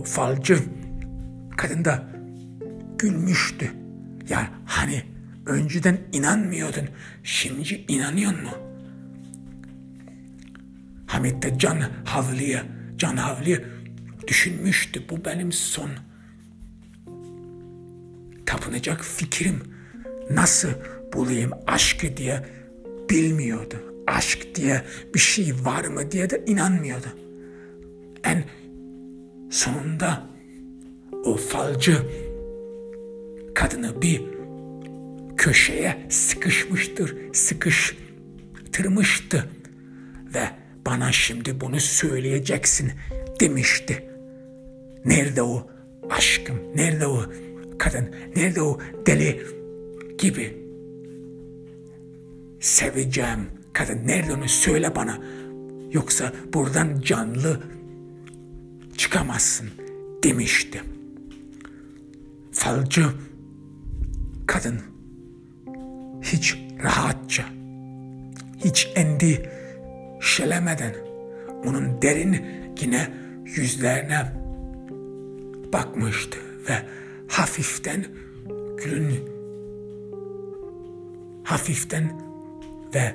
O 0.05 0.07
falcı 0.07 0.59
kadın 1.57 1.85
da 1.85 2.03
gülmüştü. 2.99 3.71
Ya 4.29 4.51
hani 4.67 5.03
önceden 5.47 5.99
inanmıyordun. 6.13 6.89
Şimdi 7.23 7.85
inanıyor 7.89 8.33
mu? 8.33 8.51
Hamit 11.07 11.43
de 11.43 11.59
can 11.59 11.83
havliye, 12.05 12.63
can 12.99 13.17
havliye 13.17 13.65
düşünmüştü. 14.29 15.03
Bu 15.11 15.25
benim 15.25 15.53
son 15.53 15.91
tapınacak 18.47 19.05
fikrim. 19.05 19.63
Nasıl 20.31 20.71
bulayım 21.13 21.51
aşkı 21.67 22.17
diye 22.17 22.47
bilmiyordu. 23.11 23.77
Aşk 24.07 24.55
diye 24.55 24.83
bir 25.15 25.21
şey 25.21 25.53
var 25.65 25.85
mı 25.85 26.11
diye 26.11 26.31
de 26.31 26.45
inanmıyordu. 26.47 27.09
En 28.25 28.45
sonunda 29.51 30.23
o 31.25 31.37
falcı 31.37 31.97
kadını 33.55 34.03
bir 34.03 34.23
köşeye 35.37 36.07
sıkışmıştır, 36.09 37.17
sıkıştırmıştı 37.33 39.49
ve 40.35 40.49
bana 40.87 41.13
şimdi 41.13 41.61
bunu 41.61 41.81
söyleyeceksin 41.81 42.93
demişti. 43.41 44.05
Nerede 45.05 45.43
o 45.43 45.67
aşkım, 46.11 46.59
nerede 46.75 47.07
o 47.07 47.25
kadın, 47.79 48.15
nerede 48.37 48.63
o 48.63 48.79
deli 49.07 49.43
gibi 50.19 50.65
seveceğim 52.61 53.49
kadın, 53.73 54.07
nerede 54.07 54.33
onu 54.33 54.49
söyle 54.49 54.97
bana. 54.97 55.19
Yoksa 55.93 56.33
buradan 56.53 57.01
canlı 57.01 57.61
çıkamazsın 58.97 59.69
demişti. 60.25 60.83
Falcı 62.53 63.07
kadın 64.47 64.81
hiç 66.23 66.59
rahatça, 66.83 67.45
hiç 68.65 68.89
endişelemeden 68.95 70.95
onun 71.65 72.03
derin 72.03 72.37
yine 72.81 73.11
yüzlerine 73.45 74.33
bakmıştı 75.73 76.39
ve 76.69 76.83
hafiften 77.29 78.05
gülün 78.85 79.21
hafiften 81.45 82.21
ve 82.95 83.15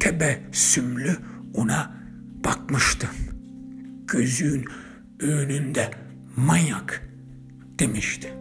tebessümlü 0.00 1.16
ona 1.54 1.94
bakmıştı. 2.44 3.08
Gözün 4.06 4.64
önünde 5.20 5.90
manyak 6.36 7.08
demişti. 7.78 8.32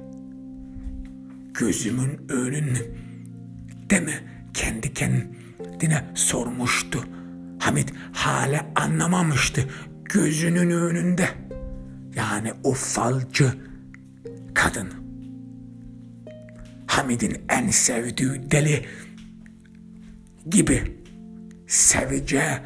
Gözümün 1.54 2.30
önünde 2.30 4.00
mi 4.00 4.14
kendi 4.54 4.94
kendine 4.94 6.06
sormuştu. 6.16 7.06
Hamit 7.60 7.94
hala 8.14 8.66
anlamamıştı 8.76 9.68
gözünün 10.04 10.70
önünde. 10.70 11.30
Yani 12.16 12.54
o 12.64 12.74
falcı 12.74 13.54
kadın. 14.54 14.90
Hamid'in 16.88 17.42
en 17.50 17.70
sevdiği 17.70 18.52
deli 18.52 18.86
gibi 20.50 20.98
seveceği 21.68 22.58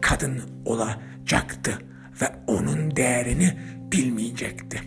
kadın 0.00 0.40
olacaktı 0.64 1.78
ve 2.22 2.26
onun 2.46 2.96
değerini 2.96 3.58
bilmeyecekti. 3.92 4.80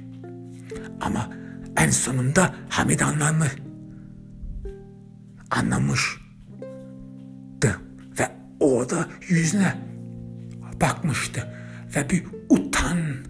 Ama 1.02 1.30
en 1.78 1.90
sonunda 1.90 2.56
Hamid 2.70 3.00
anlamı 3.00 3.46
anlamıştı 5.52 6.20
ve 8.20 8.30
o 8.60 8.90
da 8.90 9.08
yüzüne 9.30 9.76
bakmıştı 10.82 11.54
ve 11.96 12.10
bir 12.10 12.24
utanmıştı. 12.50 13.30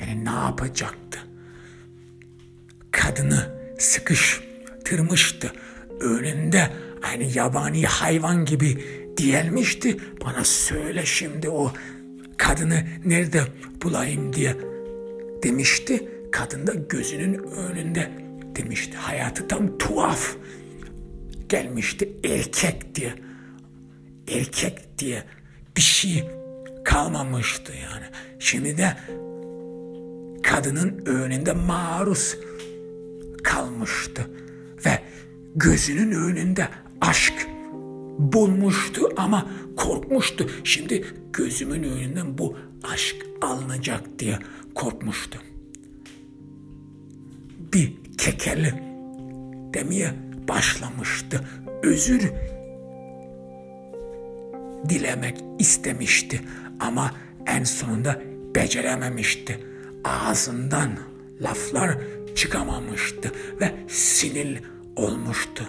Yani 0.00 0.24
ne 0.24 0.30
yapacaktı? 0.30 1.18
Kadını 2.90 3.54
sıkıştırmıştı. 3.78 5.52
Önünde 6.00 6.72
aynı 7.02 7.24
yabani 7.24 7.86
hayvan 7.86 8.44
gibi 8.44 8.84
diyelmişti. 9.16 9.96
Bana 10.24 10.44
söyle 10.44 11.06
şimdi 11.06 11.48
o 11.48 11.72
kadını 12.36 12.84
nerede 13.04 13.42
bulayım 13.82 14.32
diye 14.32 14.56
demişti. 15.42 16.08
Kadın 16.32 16.66
da 16.66 16.74
gözünün 16.74 17.34
önünde 17.42 18.10
demişti. 18.56 18.96
Hayatı 18.96 19.48
tam 19.48 19.78
tuhaf 19.78 20.36
gelmişti 21.48 22.12
erkek 22.24 22.94
diye. 22.94 23.14
Erkek 24.28 24.98
diye 24.98 25.24
bir 25.76 25.82
şey 25.82 26.24
kalmamıştı 26.84 27.72
yani. 27.72 28.04
Şimdi 28.38 28.78
de 28.78 28.96
kadının 30.42 31.06
önünde 31.06 31.52
maruz 31.52 32.36
kalmıştı 33.44 34.30
ve 34.86 35.02
gözünün 35.54 36.12
önünde 36.12 36.68
aşk 37.00 37.43
bulmuştu 38.32 39.08
ama 39.16 39.46
korkmuştu. 39.76 40.50
Şimdi 40.64 41.04
gözümün 41.32 41.82
önünden 41.82 42.38
bu 42.38 42.56
aşk 42.92 43.16
alınacak 43.42 44.18
diye 44.18 44.38
korkmuştu. 44.74 45.38
Bir 47.72 47.92
kekeli 48.18 48.74
demeye 49.74 50.14
başlamıştı. 50.48 51.48
Özür 51.82 52.32
dilemek 54.88 55.38
istemişti 55.58 56.40
ama 56.80 57.10
en 57.46 57.64
sonunda 57.64 58.22
becerememişti. 58.54 59.58
Ağzından 60.04 60.90
laflar 61.40 61.98
çıkamamıştı 62.34 63.32
ve 63.60 63.74
sinir 63.88 64.62
olmuştu. 64.96 65.64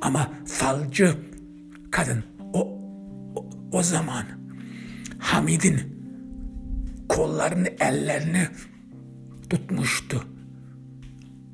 Ama 0.00 0.30
falcı 0.46 1.14
kadın 1.92 2.24
o, 2.52 2.60
o, 3.36 3.50
o 3.72 3.82
zaman 3.82 4.24
Hamid'in 5.18 5.80
kollarını 7.08 7.68
ellerini 7.80 8.48
tutmuştu. 9.50 10.24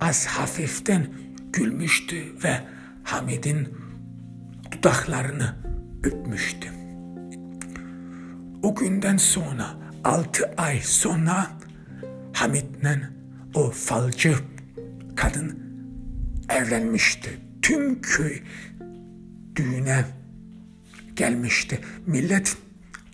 Az 0.00 0.26
hafiften 0.26 1.06
gülmüştü 1.52 2.16
ve 2.44 2.60
Hamid'in 3.04 3.68
dudaklarını 4.72 5.54
öpmüştü. 6.04 6.68
O 8.62 8.74
günden 8.74 9.16
sonra 9.16 9.66
altı 10.04 10.54
ay 10.56 10.80
sonra 10.80 11.46
Hamit'le 12.32 12.98
o 13.54 13.70
falcı 13.70 14.34
kadın 15.16 15.58
evlenmişti. 16.48 17.38
Tüm 17.62 18.00
köy 18.00 18.42
düğüne 19.56 20.04
gelmişti. 21.18 21.80
Millet 22.06 22.56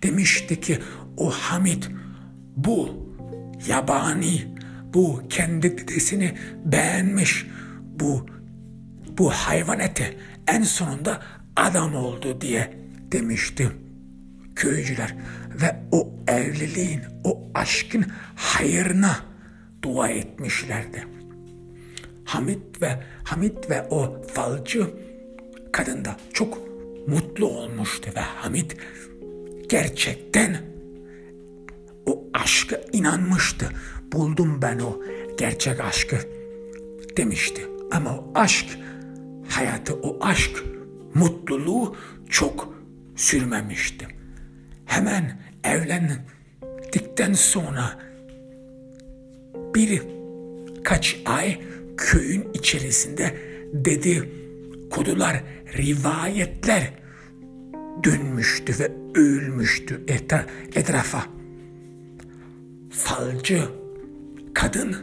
demişti 0.03 0.61
ki 0.61 0.79
o 1.17 1.31
Hamit 1.31 1.89
bu 2.55 3.05
yabani 3.67 4.55
bu 4.93 5.21
kendi 5.29 5.77
dedesini 5.77 6.37
beğenmiş 6.65 7.47
bu 7.99 8.25
bu 9.17 9.29
hayvan 9.31 9.79
eti 9.79 10.17
en 10.47 10.63
sonunda 10.63 11.21
adam 11.55 11.95
oldu 11.95 12.41
diye 12.41 12.73
demişti 13.11 13.71
köycüler 14.55 15.15
ve 15.61 15.75
o 15.91 16.09
evliliğin, 16.27 17.01
o 17.23 17.51
aşkın 17.53 18.05
hayırına 18.35 19.19
dua 19.81 20.09
etmişlerdi. 20.09 21.07
Hamit 22.25 22.81
ve 22.81 23.03
Hamit 23.23 23.69
ve 23.69 23.87
o 23.89 24.21
falcı 24.27 24.87
kadın 25.71 26.05
da 26.05 26.17
çok 26.33 26.74
mutlu 27.07 27.47
olmuştu 27.47 28.09
ve 28.15 28.19
Hamit 28.19 28.77
gerçekten 29.69 30.57
o 32.05 32.23
aşka 32.33 32.81
inanmıştı. 32.93 33.69
Buldum 34.11 34.61
ben 34.61 34.79
o 34.79 35.01
gerçek 35.37 35.79
aşkı 35.79 36.17
demişti. 37.17 37.67
Ama 37.91 38.09
o 38.17 38.31
aşk 38.35 38.77
hayatı, 39.49 39.93
o 39.93 40.17
aşk 40.21 40.63
mutluluğu 41.13 41.95
çok 42.29 42.75
sürmemişti 43.15 44.07
hemen 44.85 45.39
evlendikten 45.63 47.33
sonra 47.33 47.99
bir 49.75 50.01
kaç 50.83 51.21
ay 51.25 51.59
köyün 51.97 52.47
içerisinde 52.53 53.37
dedi 53.73 54.29
kodular, 54.91 55.43
rivayetler 55.77 56.93
dönmüştü 58.03 58.79
ve 58.79 58.91
ölmüştü 59.19 60.03
etra 60.07 60.45
etrafa. 60.75 61.25
Falcı 62.89 63.63
kadın 64.53 64.95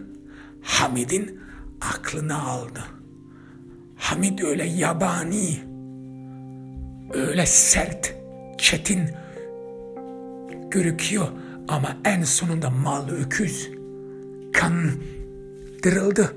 Hamid'in 0.62 1.40
aklını 1.80 2.42
aldı. 2.42 2.80
Hamid 3.96 4.38
öyle 4.38 4.64
yabani, 4.64 5.58
öyle 7.14 7.46
sert, 7.46 8.14
çetin 8.58 9.10
görüküyor 10.70 11.28
ama 11.68 11.96
en 12.04 12.22
sonunda 12.22 12.70
mal 12.70 13.08
öküz 13.08 13.70
kandırıldı. 14.52 16.36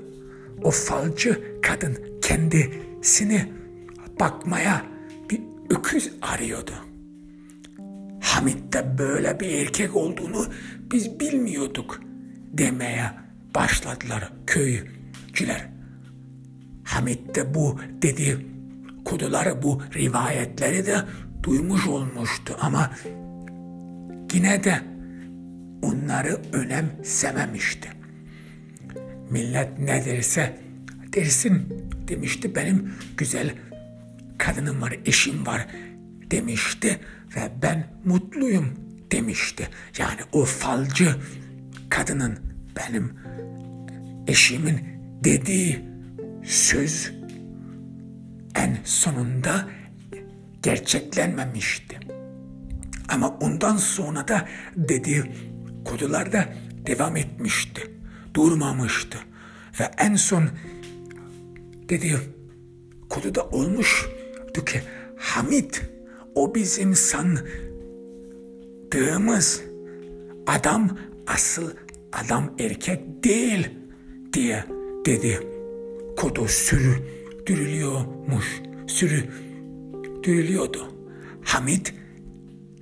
O 0.62 0.70
falcı 0.70 1.40
kadın 1.62 1.96
kendisini 2.22 3.52
bakmaya 4.20 4.82
bir 5.30 5.40
öküz 5.70 6.12
arıyordu. 6.22 6.72
Hamit 8.20 8.72
de 8.72 8.98
böyle 8.98 9.40
bir 9.40 9.52
erkek 9.52 9.96
olduğunu 9.96 10.46
biz 10.92 11.20
bilmiyorduk 11.20 12.00
demeye 12.52 13.10
başladılar 13.54 14.32
köycüler. 14.46 15.68
Hamit 16.84 17.34
de 17.34 17.54
bu 17.54 17.80
dedi 18.02 18.46
kuduları 19.04 19.62
bu 19.62 19.82
rivayetleri 19.94 20.86
de 20.86 20.96
duymuş 21.42 21.86
olmuştu 21.86 22.56
ama 22.60 22.90
yine 24.32 24.64
de 24.64 24.80
onları 25.82 26.40
önemsememişti. 26.52 27.88
Millet 29.30 29.78
ne 29.78 30.04
derse 30.04 30.56
dersin 31.12 31.84
demişti 32.08 32.54
benim 32.54 32.92
güzel 33.16 33.54
kadınım 34.38 34.82
var, 34.82 34.98
eşim 35.04 35.46
var 35.46 35.66
demişti 36.30 37.00
ve 37.36 37.50
ben 37.62 37.86
mutluyum 38.04 38.72
demişti. 39.12 39.68
Yani 39.98 40.20
o 40.32 40.44
falcı 40.44 41.16
kadının 41.88 42.38
benim 42.76 43.12
eşimin 44.26 44.80
dediği 45.24 45.84
söz 46.44 47.12
en 48.54 48.78
sonunda 48.84 49.68
gerçeklenmemişti. 50.62 51.98
Ama 53.08 53.28
ondan 53.28 53.76
sonra 53.76 54.28
da 54.28 54.48
dedi 54.76 55.32
kodular 55.84 56.32
da 56.32 56.48
devam 56.86 57.16
etmişti. 57.16 57.90
Durmamıştı. 58.34 59.18
Ve 59.80 59.90
en 59.98 60.14
son 60.14 60.48
dedi 61.88 62.18
kodu 63.08 63.34
da 63.34 63.48
olmuştu 63.48 64.15
ki 64.64 64.82
Hamit 65.16 65.82
o 66.34 66.54
bizim 66.54 66.94
sandığımız 66.94 69.62
adam 70.46 70.98
asıl 71.26 71.70
adam 72.12 72.54
erkek 72.58 73.24
değil 73.24 73.70
diye 74.32 74.64
dedi. 75.06 75.40
Kodu 76.16 76.48
sürüdürülüyormuş. 76.48 78.62
Sürüdürülüyordu. 78.86 80.92
Hamit 81.44 81.94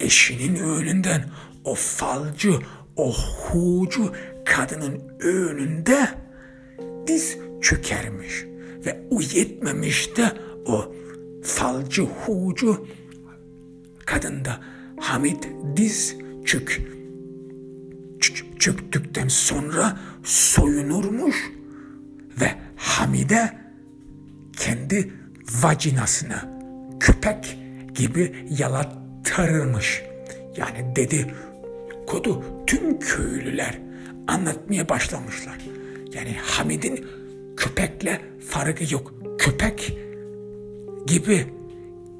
eşinin 0.00 0.56
önünden 0.56 1.24
o 1.64 1.74
falcı, 1.74 2.58
o 2.96 3.12
hucu 3.12 4.12
kadının 4.44 5.02
önünde 5.20 6.08
diz 7.06 7.38
çökermiş. 7.60 8.44
Ve 8.86 9.00
o 9.10 9.20
yetmemiş 9.20 10.10
o 10.66 10.92
falcı, 11.44 12.02
hucu 12.02 12.86
kadında 14.06 14.60
Hamit 15.00 15.48
diz 15.76 16.16
çök 16.44 16.80
çöktükten 18.58 19.28
sonra 19.28 19.98
soyunurmuş 20.22 21.36
ve 22.40 22.54
Hamide 22.76 23.52
kendi 24.56 25.12
vajinasını 25.62 26.36
köpek 27.00 27.58
gibi 27.94 28.46
yalatırmış. 28.58 30.02
Yani 30.56 30.96
dedi 30.96 31.34
kodu 32.06 32.44
tüm 32.66 32.98
köylüler 32.98 33.78
anlatmaya 34.26 34.88
başlamışlar. 34.88 35.58
Yani 36.12 36.36
Hamid'in 36.42 37.06
köpekle 37.56 38.20
farkı 38.48 38.94
yok. 38.94 39.14
Köpek 39.38 39.98
gibi 41.06 41.46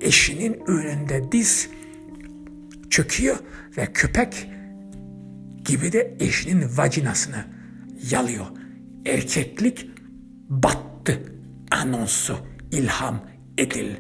eşinin 0.01 0.61
önünde 0.67 1.33
diz 1.33 1.69
çöküyor 2.91 3.37
ve 3.77 3.87
köpek 3.93 4.49
gibi 5.65 5.93
de 5.93 6.17
eşinin 6.21 6.77
vajinasını 6.77 7.45
yalıyor. 8.11 8.47
Erkeklik 9.07 9.91
battı 10.49 11.23
anonsu 11.71 12.37
ilham 12.73 13.21
edil, 13.59 13.91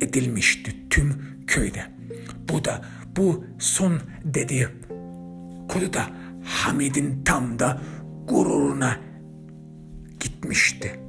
edilmişti 0.00 0.76
tüm 0.90 1.14
köyde. 1.46 1.82
Bu 2.48 2.64
da 2.64 2.84
bu 3.16 3.44
son 3.58 4.00
dediği 4.24 4.68
kodu 5.68 5.92
da 5.92 6.06
Hamid'in 6.44 7.24
tam 7.24 7.58
da 7.58 7.82
gururuna 8.28 8.96
gitmişti. 10.20 11.00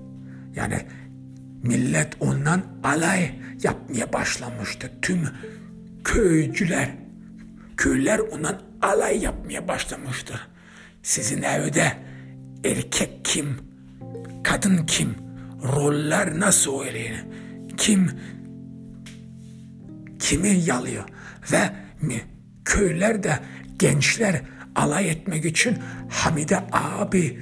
Yani 0.55 0.85
millet 1.63 2.13
ondan 2.19 2.63
alay 2.83 3.31
yapmaya 3.63 4.13
başlamıştı. 4.13 4.91
Tüm 5.01 5.29
köycüler, 6.03 6.89
köyler 7.77 8.19
ondan 8.19 8.61
alay 8.81 9.23
yapmaya 9.23 9.67
başlamıştı. 9.67 10.39
Sizin 11.03 11.41
evde 11.41 11.93
erkek 12.65 13.25
kim, 13.25 13.57
kadın 14.43 14.85
kim, 14.85 15.15
roller 15.63 16.39
nasıl 16.39 16.71
oynayın, 16.71 17.17
kim 17.77 18.11
kimi 20.19 20.49
yalıyor 20.49 21.03
ve 21.51 21.69
mi 22.01 22.21
köyler 22.65 23.23
de 23.23 23.39
gençler 23.79 24.41
alay 24.75 25.09
etmek 25.09 25.45
için 25.45 25.77
Hamide 26.09 26.59
abi 26.71 27.39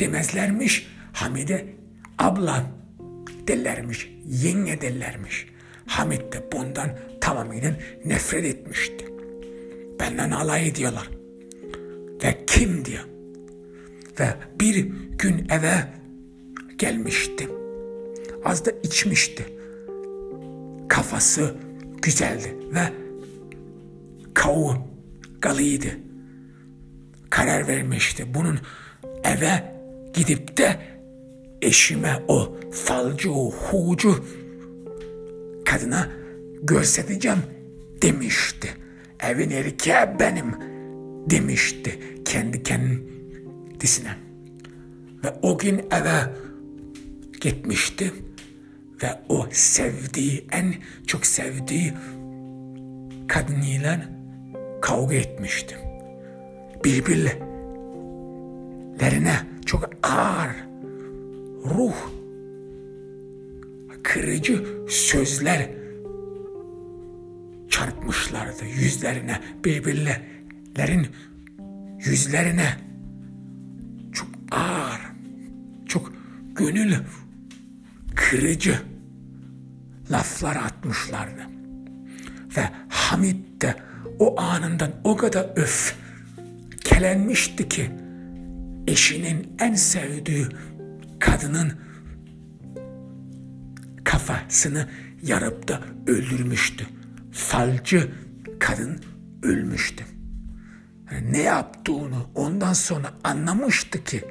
demezlermiş. 0.00 0.86
Hamide 1.12 1.66
abla 3.46 3.54
derlermiş, 3.54 4.10
yenge 4.26 4.80
derlermiş. 4.80 5.46
Hamid 5.86 6.32
de 6.32 6.52
bundan 6.52 6.90
tamamen 7.20 7.76
nefret 8.04 8.44
etmişti. 8.44 9.06
Benden 10.00 10.30
alay 10.30 10.68
ediyorlar. 10.68 11.08
Ve 12.24 12.44
kim 12.46 12.84
diyor. 12.84 13.04
Ve 14.20 14.26
bir 14.60 14.74
gün 15.18 15.48
eve 15.48 15.88
gelmişti. 16.78 17.48
Az 18.44 18.64
da 18.64 18.70
içmişti. 18.82 19.46
Kafası 20.88 21.54
güzeldi 22.02 22.56
ve 22.74 22.92
kavu 24.34 24.76
galıydı. 25.40 25.98
Karar 27.30 27.68
vermişti. 27.68 28.34
Bunun 28.34 28.58
eve 29.24 29.74
gidip 30.14 30.56
de 30.56 30.95
eşime 31.62 32.22
o 32.28 32.56
falcı, 32.72 33.32
o 33.32 33.50
hucu 33.50 34.24
kadına 35.64 36.08
göstereceğim 36.62 37.42
demişti. 38.02 38.68
Evin 39.20 39.50
erkeği 39.50 40.06
benim 40.20 40.54
demişti 41.30 42.00
kendi 42.24 42.62
kendisine. 42.62 44.16
Ve 45.24 45.34
o 45.42 45.58
gün 45.58 45.78
eve 45.78 46.34
gitmişti 47.40 48.12
ve 49.02 49.06
o 49.28 49.46
sevdiği, 49.50 50.46
en 50.52 50.74
çok 51.06 51.26
sevdiği 51.26 51.92
kadınıyla 53.28 54.08
kavga 54.82 55.14
etmişti. 55.14 55.76
Birbirlerine 56.84 59.36
çok 59.66 59.90
ağır, 60.02 60.50
ruh 61.64 61.96
kırıcı 64.02 64.64
sözler 64.88 65.70
çarpmışlardı 67.70 68.64
yüzlerine, 68.64 69.40
birbirlerin 69.64 71.06
yüzlerine. 71.98 72.76
Çok 74.12 74.28
ağır, 74.50 75.00
çok 75.86 76.12
gönül 76.54 76.94
kırıcı 78.14 78.80
laflar 80.10 80.56
atmışlardı. 80.56 81.46
Ve 82.56 82.68
Hamid 82.88 83.62
de 83.62 83.76
o 84.18 84.40
anından 84.40 84.90
o 85.04 85.16
kadar 85.16 85.46
öf 85.56 85.94
kelenmişti 86.84 87.68
ki 87.68 87.90
eşinin 88.86 89.56
en 89.58 89.74
sevdiği 89.74 90.46
kadının 91.26 91.72
kafasını 94.04 94.88
yarıp 95.22 95.68
da 95.68 95.80
öldürmüştü. 96.06 96.86
Falcı 97.32 98.10
kadın 98.58 99.00
ölmüştü. 99.42 100.04
Yani 101.12 101.32
ne 101.32 101.42
yaptığını 101.42 102.22
ondan 102.34 102.72
sonra 102.72 103.12
anlamıştı 103.24 104.04
ki 104.04 104.24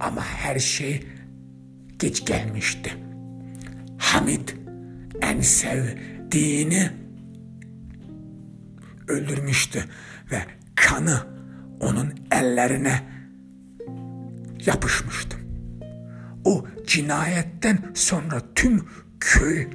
ama 0.00 0.24
her 0.24 0.58
şey 0.58 1.06
geç 1.98 2.26
gelmişti. 2.26 2.94
Hamid 3.98 4.48
en 5.20 5.40
sevdiğini 5.40 6.90
öldürmüştü 9.08 9.84
ve 10.30 10.42
kanı 10.74 11.26
onun 11.80 12.14
ellerine 12.30 13.02
yapışmıştı. 14.66 15.41
O 16.44 16.64
cinayetten 16.86 17.78
sonra 17.94 18.42
tüm 18.54 18.84
köy 19.20 19.66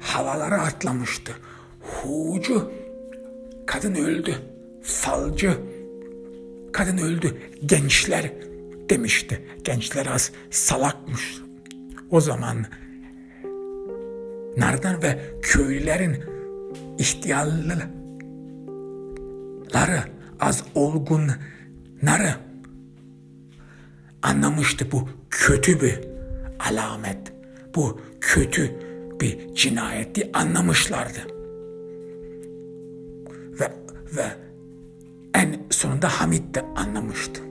havalara 0.00 0.62
atlamıştı. 0.62 1.32
Hucu 1.80 2.72
kadın 3.66 3.94
öldü. 3.94 4.34
Falcı 4.82 5.58
kadın 6.72 6.98
öldü. 6.98 7.36
Gençler 7.66 8.32
demişti. 8.90 9.46
Gençler 9.64 10.06
az 10.06 10.32
salakmış. 10.50 11.40
O 12.10 12.20
zaman 12.20 12.66
nereden 14.56 15.02
ve 15.02 15.18
köylülerin 15.42 16.24
ihtiyarları 16.98 18.00
az 20.40 20.64
olgunları 20.74 22.34
anlamıştı 24.22 24.92
bu 24.92 25.08
kötü 25.30 25.80
bir 25.80 26.09
alamet. 26.68 27.32
Bu 27.74 28.00
kötü 28.20 28.72
bir 29.20 29.54
cinayetti 29.54 30.30
anlamışlardı. 30.32 31.20
Ve, 33.60 33.72
ve 34.16 34.26
en 35.34 35.56
sonunda 35.70 36.08
Hamid 36.08 36.54
de 36.54 36.62
anlamıştı. 36.76 37.42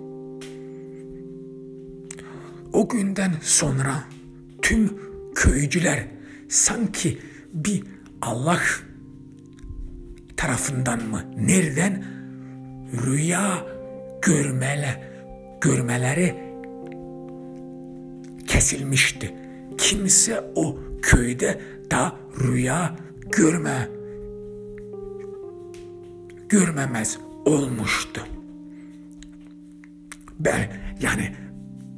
O 2.73 2.89
günden 2.89 3.33
sonra 3.41 4.03
tüm 4.61 4.99
köycüler 5.35 6.07
sanki 6.49 7.19
bir 7.53 7.83
Allah 8.21 8.59
tarafından 10.37 11.03
mı? 11.03 11.23
Nereden? 11.37 12.03
Rüya 13.05 13.65
görmele, 14.21 15.03
görmeleri 15.61 16.48
kesilmişti. 18.59 19.35
Kimse 19.77 20.41
o 20.55 20.79
köyde 21.01 21.61
da 21.91 22.15
rüya 22.39 22.95
görme 23.31 23.87
görmemez 26.49 27.17
olmuştu. 27.45 28.27
Ben 30.39 30.71
yani 31.01 31.35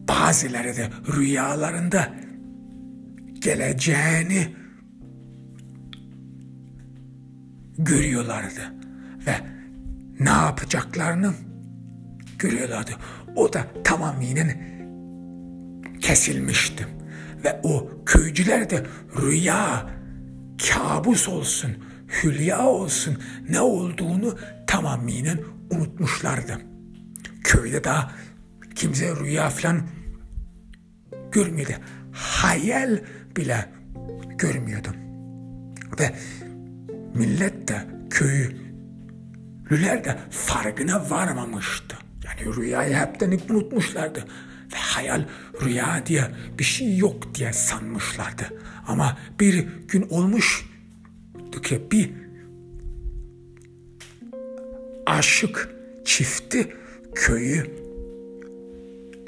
bazıları 0.10 0.78
da 0.78 0.90
rüyalarında 1.18 2.14
geleceğini 3.40 4.48
görüyorlardı 7.78 8.74
ve 9.28 9.36
ne 10.20 10.30
yapacaklarını 10.30 11.34
görüyorlardı. 12.40 12.92
O 13.36 13.54
da 13.54 13.68
tamamen 13.84 14.72
kesilmişti 16.02 16.88
ve 17.44 17.60
o 17.64 17.90
köycüler 18.06 18.70
de 18.70 18.86
rüya 19.22 19.90
kabus 20.70 21.30
olsun, 21.30 21.72
hülya 22.24 22.66
olsun 22.66 23.18
ne 23.50 23.62
olduğunu 23.62 24.38
tamamen 24.68 25.40
unutmuşlardı. 25.72 26.58
Köyde 27.44 27.84
daha 27.84 28.12
kimse 28.76 29.16
rüya 29.16 29.50
falan 29.50 29.82
görmüyordu. 31.32 31.74
Hayal 32.12 33.00
bile 33.38 33.70
görmüyordum. 34.38 34.96
Ve 36.00 36.16
millet 37.16 37.68
de 37.68 37.88
köylüler 38.10 40.04
de 40.04 40.18
farkına 40.30 41.10
varmamıştı. 41.10 41.98
Yani 42.26 42.56
rüyayı 42.56 42.96
hepten 42.96 43.40
unutmuşlardı. 43.50 44.26
Ve 44.74 44.78
hayal 44.78 45.26
rüya 45.62 46.04
diye 46.06 46.32
bir 46.60 46.64
şey 46.64 46.98
yok 46.98 47.36
diye 47.36 47.54
sanmışlardı. 47.54 48.44
Ama 48.88 49.18
bir 49.40 49.66
gün 49.88 50.08
olmuş 50.10 50.72
ki 51.64 51.82
bir 51.92 52.12
aşık 55.06 55.70
çifti 56.06 56.74
köyü 57.16 57.66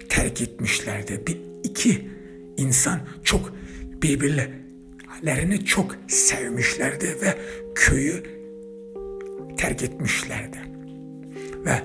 terk 0.10 0.42
etmişlerdi. 0.42 1.24
Bir 1.28 1.38
iki 1.64 2.08
insan 2.58 3.00
çok 3.24 3.54
birbirlerini 4.02 5.66
çok 5.66 5.96
sevmişlerdi 6.08 7.18
ve 7.22 7.38
köyü 7.76 8.24
terk 9.58 9.84
etmişlerdi. 9.84 10.58
Ve 11.66 11.84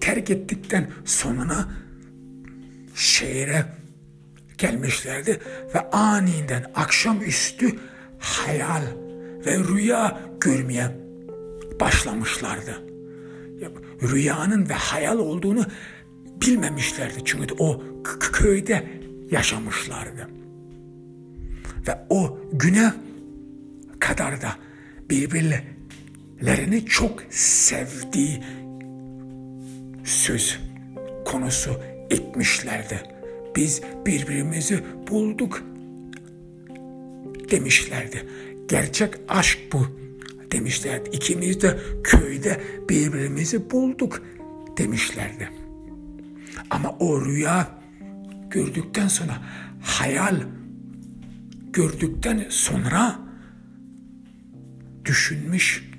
terk 0.00 0.30
ettikten 0.30 0.90
sonra 1.04 1.68
şehire 2.98 3.64
gelmişlerdi 4.58 5.40
ve 5.74 5.90
aniden 5.90 6.70
akşamüstü 6.74 7.78
hayal 8.18 8.82
ve 9.46 9.58
rüya 9.58 10.20
görmeye 10.40 10.96
başlamışlardı. 11.80 12.82
Rüyanın 14.02 14.68
ve 14.68 14.74
hayal 14.74 15.18
olduğunu 15.18 15.64
bilmemişlerdi 16.42 17.18
çünkü 17.24 17.54
o 17.58 17.82
köyde 18.32 18.86
yaşamışlardı. 19.30 20.28
Ve 21.88 21.98
o 22.10 22.38
güne 22.52 22.92
kadar 24.00 24.42
da 24.42 24.56
birbirlerini 25.10 26.86
çok 26.86 27.22
sevdiği 27.30 28.42
söz 30.04 30.58
konusu 31.24 31.80
etmişlerdi. 32.10 33.02
Biz 33.56 33.82
birbirimizi 34.06 34.84
bulduk 35.10 35.62
demişlerdi. 37.50 38.28
Gerçek 38.68 39.14
aşk 39.28 39.58
bu 39.72 39.86
demişlerdi. 40.52 41.10
İkimiz 41.12 41.62
de 41.62 41.78
köyde 42.04 42.60
birbirimizi 42.88 43.70
bulduk 43.70 44.22
demişlerdi. 44.76 45.48
Ama 46.70 46.96
o 46.98 47.24
rüya 47.24 47.70
gördükten 48.50 49.08
sonra 49.08 49.42
hayal 49.82 50.40
gördükten 51.72 52.46
sonra 52.48 53.18
düşünmüş 55.04 55.90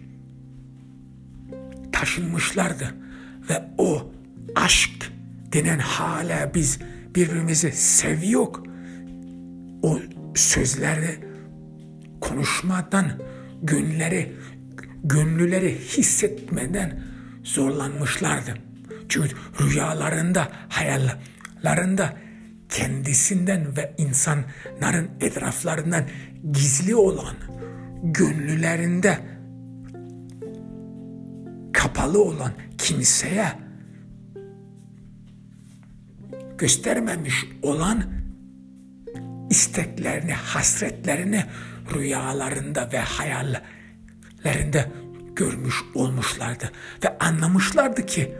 taşınmışlardı 1.91 2.95
ve 3.49 3.63
o 3.77 4.11
aşk 4.55 5.11
denen 5.53 5.79
hala 5.79 6.53
biz 6.53 6.79
birbirimizi 7.15 7.71
seviyor 7.71 8.47
o 9.81 9.99
sözleri 10.35 11.19
konuşmadan 12.21 13.11
gönülleri 13.61 14.35
gönlüleri 15.03 15.79
hissetmeden 15.79 17.03
zorlanmışlardı. 17.43 18.53
Çünkü 19.09 19.29
rüyalarında, 19.61 20.47
hayallerinde 20.69 22.13
kendisinden 22.69 23.77
ve 23.77 23.93
insanların 23.97 25.09
etraflarından 25.21 26.03
gizli 26.51 26.95
olan 26.95 27.35
gönlülerinde 28.03 29.19
kapalı 31.73 32.23
olan 32.23 32.51
kimseye 32.77 33.68
göstermemiş 36.59 37.45
olan 37.61 38.03
isteklerini, 39.49 40.33
hasretlerini 40.33 41.45
rüyalarında 41.95 42.89
ve 42.93 42.99
hayallerinde 42.99 44.91
görmüş 45.35 45.75
olmuşlardı 45.95 46.71
ve 47.03 47.17
anlamışlardı 47.17 48.05
ki 48.05 48.35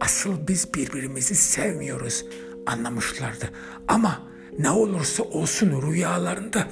asıl 0.00 0.48
biz 0.48 0.74
birbirimizi 0.74 1.34
sevmiyoruz 1.34 2.24
anlamışlardı. 2.66 3.50
Ama 3.88 4.22
ne 4.58 4.70
olursa 4.70 5.22
olsun 5.22 5.82
rüyalarında 5.82 6.68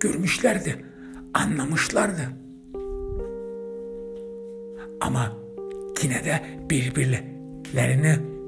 görmüşlerdi, 0.00 0.84
anlamışlardı. 1.34 2.28
Ama 5.00 5.36
yine 6.02 6.24
de 6.24 6.42
birbirlerini 6.70 8.39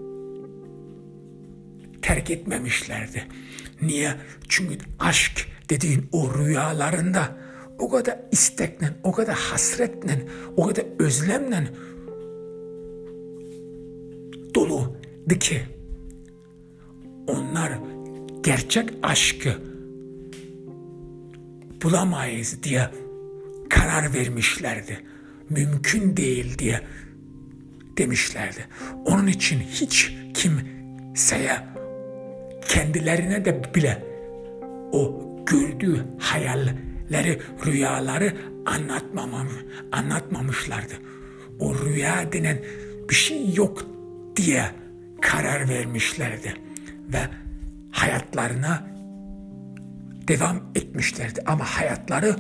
terk 2.03 2.31
etmemişlerdi. 2.31 3.25
Niye? 3.83 4.15
Çünkü 4.49 4.79
aşk 4.99 5.47
dediğin 5.71 6.09
o 6.13 6.35
rüyalarında 6.35 7.37
o 7.79 7.89
kadar 7.89 8.19
istekle, 8.33 8.95
o 9.03 9.13
kadar 9.13 9.35
hasretle, 9.35 10.27
o 10.57 10.67
kadar 10.67 10.85
özlemle 10.99 11.69
dolu 14.55 14.97
ki 15.41 15.63
onlar 17.27 17.73
gerçek 18.43 18.91
aşkı 19.03 19.55
bulamayız 21.83 22.63
diye 22.63 22.91
karar 23.71 24.15
vermişlerdi. 24.15 25.01
Mümkün 25.51 26.17
değil 26.17 26.59
diye 26.59 26.81
demişlerdi. 27.99 28.67
Onun 29.05 29.27
için 29.27 29.61
hiç 29.61 30.15
kimseye 30.35 31.72
kendilerine 32.69 33.45
de 33.45 33.75
bile 33.75 34.05
o 34.93 35.23
gördüğü 35.47 36.05
hayalleri, 36.19 37.41
rüyaları 37.67 38.37
anlatmamam, 38.67 39.49
anlatmamışlardı. 39.93 40.95
O 41.61 41.75
rüya 41.75 42.33
denen 42.33 42.59
bir 43.11 43.15
şey 43.15 43.55
yok 43.55 43.87
diye 44.37 44.65
karar 45.21 45.69
vermişlerdi 45.69 46.55
ve 47.13 47.21
hayatlarına 47.91 48.87
devam 50.29 50.63
etmişlerdi 50.75 51.43
ama 51.47 51.65
hayatları 51.65 52.37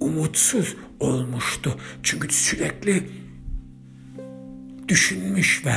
umutsuz 0.00 0.76
olmuştu. 1.00 1.76
Çünkü 2.02 2.34
sürekli 2.34 3.10
düşünmüş 4.88 5.66
ve 5.66 5.74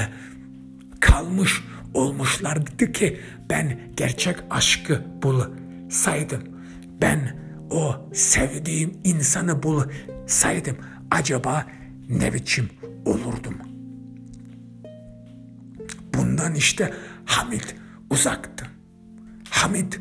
kalmış 0.99 1.63
olmuşlardı 1.93 2.91
ki 2.91 3.19
ben 3.49 3.79
gerçek 3.97 4.35
aşkı 4.49 5.01
bulsaydım, 5.21 6.43
ben 7.01 7.39
o 7.71 8.09
sevdiğim 8.13 8.97
insanı 9.03 9.63
bulsaydım 9.63 10.77
acaba 11.11 11.65
ne 12.09 12.33
biçim 12.33 12.69
olurdum? 13.05 13.57
Bundan 16.13 16.55
işte 16.55 16.93
Hamid 17.25 17.63
uzaktı. 18.09 18.65
Hamid 19.49 19.93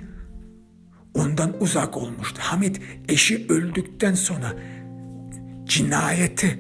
ondan 1.15 1.63
uzak 1.63 1.97
olmuştu. 1.97 2.41
Hamit 2.41 2.81
eşi 3.09 3.47
öldükten 3.49 4.15
sonra 4.15 4.53
cinayeti 5.65 6.59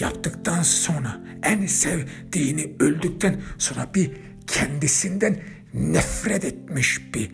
yaptıktan 0.00 0.62
sonra 0.62 1.20
en 1.42 1.66
sevdiğini 1.66 2.76
öldükten 2.80 3.40
sonra 3.58 3.86
bir 3.94 4.10
kendisinden 4.46 5.36
nefret 5.74 6.44
etmiş 6.44 7.14
bir 7.14 7.30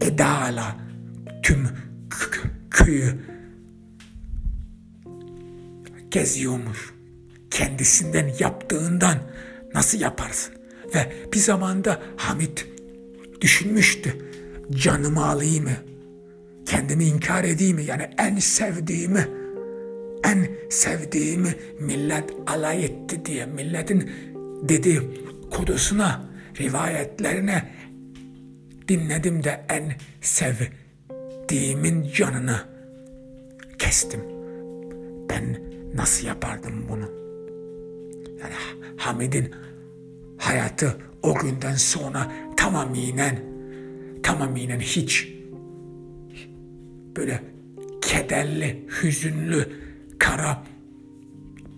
edala 0.00 0.76
tüm 1.42 1.68
köyü 2.70 3.18
geziyormuş. 6.10 6.94
Kendisinden 7.50 8.30
yaptığından 8.38 9.18
nasıl 9.74 10.00
yaparsın? 10.00 10.54
Ve 10.94 11.12
bir 11.32 11.38
zamanda 11.38 12.02
Hamit 12.16 12.66
düşünmüştü. 13.40 14.16
Canımı 14.70 15.26
alayım 15.26 15.64
mı? 15.64 15.76
Kendimi 16.66 17.04
inkar 17.04 17.44
edeyim 17.44 17.76
mi? 17.76 17.84
Yani 17.84 18.10
en 18.18 18.36
sevdiğimi, 18.36 19.28
en 20.24 20.48
sevdiğimi 20.70 21.54
millet 21.80 22.30
alay 22.46 22.84
etti 22.84 23.24
diye 23.24 23.46
milletin 23.46 24.10
dediği 24.62 25.00
kodusuna, 25.50 26.24
rivayetlerine 26.60 27.70
dinledim 28.88 29.44
de 29.44 29.64
en 29.68 29.92
sevdiğimin 30.20 32.12
canını 32.12 32.60
kestim. 33.78 34.20
Ben 35.30 35.62
nasıl 35.94 36.26
yapardım 36.26 36.88
bunu? 36.88 37.10
Yani 38.40 38.54
Hamid'in 38.96 39.54
hayatı 40.38 40.96
o 41.22 41.34
günden 41.34 41.74
sonra 41.74 42.32
tamaminen 42.56 43.52
tamaminen 44.22 44.80
hiç 44.80 45.28
böyle 47.16 47.42
kederli, 48.00 48.88
hüzünlü, 49.02 49.68
kara 50.18 50.64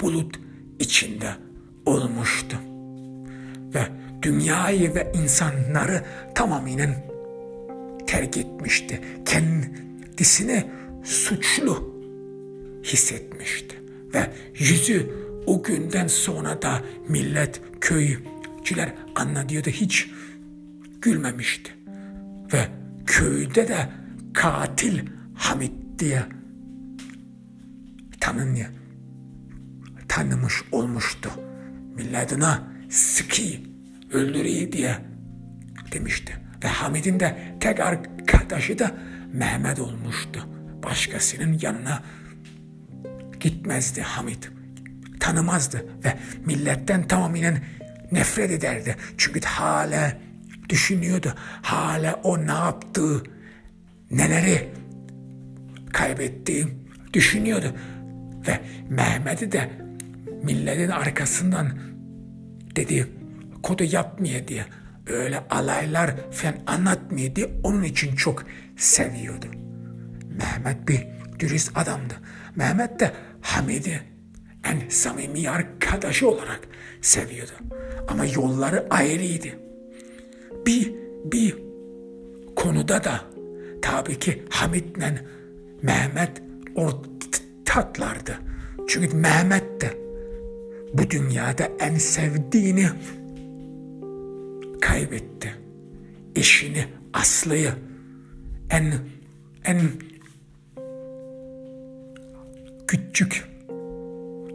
bulut 0.00 0.40
içinde 0.78 1.30
olmuştu. 1.86 2.56
Ve 3.74 3.88
dünyayı 4.22 4.94
ve 4.94 5.12
insanları 5.14 6.04
tamaminen 6.34 6.94
terk 8.06 8.36
etmişti. 8.36 9.00
Kendisini 9.24 10.64
suçlu 11.04 11.94
hissetmişti. 12.84 13.76
Ve 14.14 14.30
yüzü 14.58 15.10
o 15.46 15.62
günden 15.62 16.06
sonra 16.06 16.62
da 16.62 16.82
millet, 17.08 17.60
köycüler 17.80 18.94
anlatıyordu 19.14 19.70
hiç 19.70 20.10
gülmemişti. 21.02 21.72
Ve 22.52 22.68
köyde 23.06 23.68
de 23.68 23.88
katil 24.32 24.98
Hamit 25.34 25.72
diye 25.98 26.22
tanınıyor. 28.20 28.68
Tanımış 30.08 30.62
olmuştu. 30.72 31.30
Milletine 31.96 32.73
sıkı 32.94 33.42
öldürüyor 34.12 34.72
diye 34.72 34.96
demişti. 35.92 36.36
Ve 36.64 36.68
Hamid'in 36.68 37.20
de 37.20 37.56
tek 37.60 37.80
arkadaşı 37.80 38.78
da 38.78 38.94
Mehmet 39.32 39.80
olmuştu. 39.80 40.48
Başkasının 40.82 41.58
yanına 41.62 42.02
gitmezdi 43.40 44.02
Hamid. 44.02 44.44
Tanımazdı 45.20 45.86
ve 46.04 46.18
milletten 46.46 47.08
tamamen 47.08 47.58
nefret 48.12 48.50
ederdi. 48.50 48.96
Çünkü 49.18 49.40
hala 49.40 50.18
düşünüyordu. 50.68 51.34
Hala 51.62 52.14
o 52.14 52.46
ne 52.46 52.52
yaptığı, 52.52 53.22
neleri 54.10 54.68
kaybettiği 55.92 56.66
düşünüyordu. 57.12 57.74
Ve 58.48 58.60
Mehmet'i 58.88 59.52
de 59.52 59.70
milletin 60.42 60.88
arkasından 60.88 61.93
dedi 62.76 63.06
kodu 63.62 63.84
yapmıyor 63.84 64.48
diye 64.48 64.64
öyle 65.06 65.38
alaylar 65.50 66.14
falan 66.30 66.54
anlatmıyor 66.66 67.34
diye 67.34 67.50
onun 67.62 67.82
için 67.82 68.16
çok 68.16 68.44
seviyordu. 68.76 69.46
Mehmet 70.38 70.88
bir 70.88 71.06
dürüst 71.38 71.72
adamdı. 71.74 72.14
Mehmet 72.56 73.00
de 73.00 73.12
Hamid'i 73.40 74.00
en 74.64 74.88
samimi 74.88 75.50
arkadaşı 75.50 76.28
olarak 76.28 76.60
seviyordu. 77.00 77.52
Ama 78.08 78.26
yolları 78.26 78.86
ayrıydı. 78.90 79.48
Bir, 80.66 80.94
bir 81.24 81.56
konuda 82.56 83.04
da 83.04 83.20
tabii 83.82 84.18
ki 84.18 84.42
Hamid'le 84.50 85.24
Mehmet 85.82 86.42
ortaklardı. 86.74 88.38
Çünkü 88.88 89.16
Mehmet 89.16 89.80
de 89.80 90.03
bu 90.94 91.10
dünyada 91.10 91.70
en 91.80 91.94
sevdiğini 91.94 92.86
kaybetti. 94.80 95.54
Eşini, 96.36 96.86
Aslı'yı, 97.12 97.72
en 98.70 98.94
en 99.64 99.80
küçük 102.86 103.44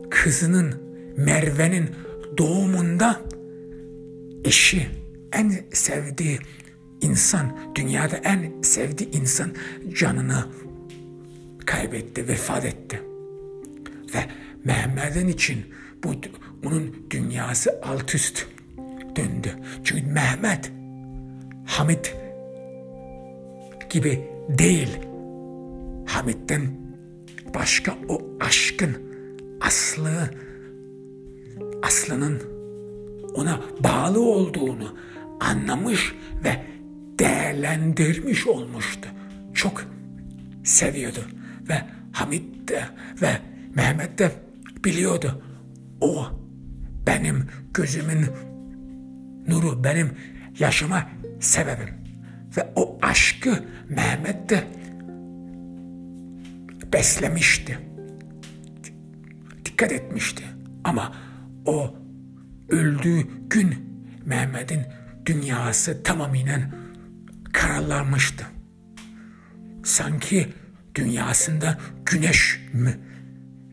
kızının 0.10 0.82
Merve'nin 1.18 1.90
doğumunda 2.38 3.22
eşi 4.46 4.88
en 5.34 5.54
sevdiği 5.74 6.40
insan, 7.02 7.58
dünyada 7.76 8.18
en 8.18 8.62
sevdiği 8.62 9.12
insan 9.12 9.52
canını 10.00 10.46
kaybetti, 11.66 12.28
vefat 12.28 12.66
etti. 12.66 13.02
Ve 14.16 14.20
Mehmet'in 14.64 15.28
için 15.28 15.66
bu 16.04 16.14
onun 16.66 16.96
dünyası 17.10 17.82
alt 17.84 18.16
üst 18.16 18.46
döndü. 19.16 19.56
Çünkü 19.84 20.06
Mehmet 20.06 20.72
Hamit 21.66 22.16
gibi 23.90 24.28
değil. 24.50 24.98
Hamit'ten 26.06 26.62
başka 27.56 27.98
o 28.10 28.22
aşkın 28.40 28.98
aslı 29.62 30.30
aslının 31.84 32.42
ona 33.36 33.62
bağlı 33.84 34.22
olduğunu 34.22 34.96
anlamış 35.40 36.16
ve 36.44 36.64
değerlendirmiş 37.20 38.48
olmuştu. 38.48 39.10
Çok 39.54 39.86
seviyordu 40.64 41.20
ve 41.70 41.82
Hamit 42.12 42.70
de 42.70 42.84
ve 43.22 43.38
Mehmet 43.76 44.20
de 44.20 44.32
biliyordu. 44.86 45.42
O 46.02 46.26
benim 47.08 47.48
gözümün 47.74 48.26
nuru, 49.48 49.84
benim 49.84 50.12
yaşama 50.60 51.10
sebebim. 51.40 51.94
Ve 52.58 52.74
o 52.76 53.00
aşkı 53.02 53.66
Mehmet 53.90 54.50
de 54.50 54.64
beslemişti. 56.94 57.80
Dikkat 59.66 59.92
etmişti. 59.92 60.44
Ama 60.84 61.14
o 61.66 61.96
öldüğü 62.70 63.28
gün 63.50 63.76
Mehmet'in 64.26 64.82
dünyası 65.26 66.04
tamamıyla 66.04 66.60
kararlanmıştı. 67.54 68.46
Sanki 69.84 70.54
dünyasında 70.96 71.78
güneş 72.06 72.60
mü, 72.74 73.00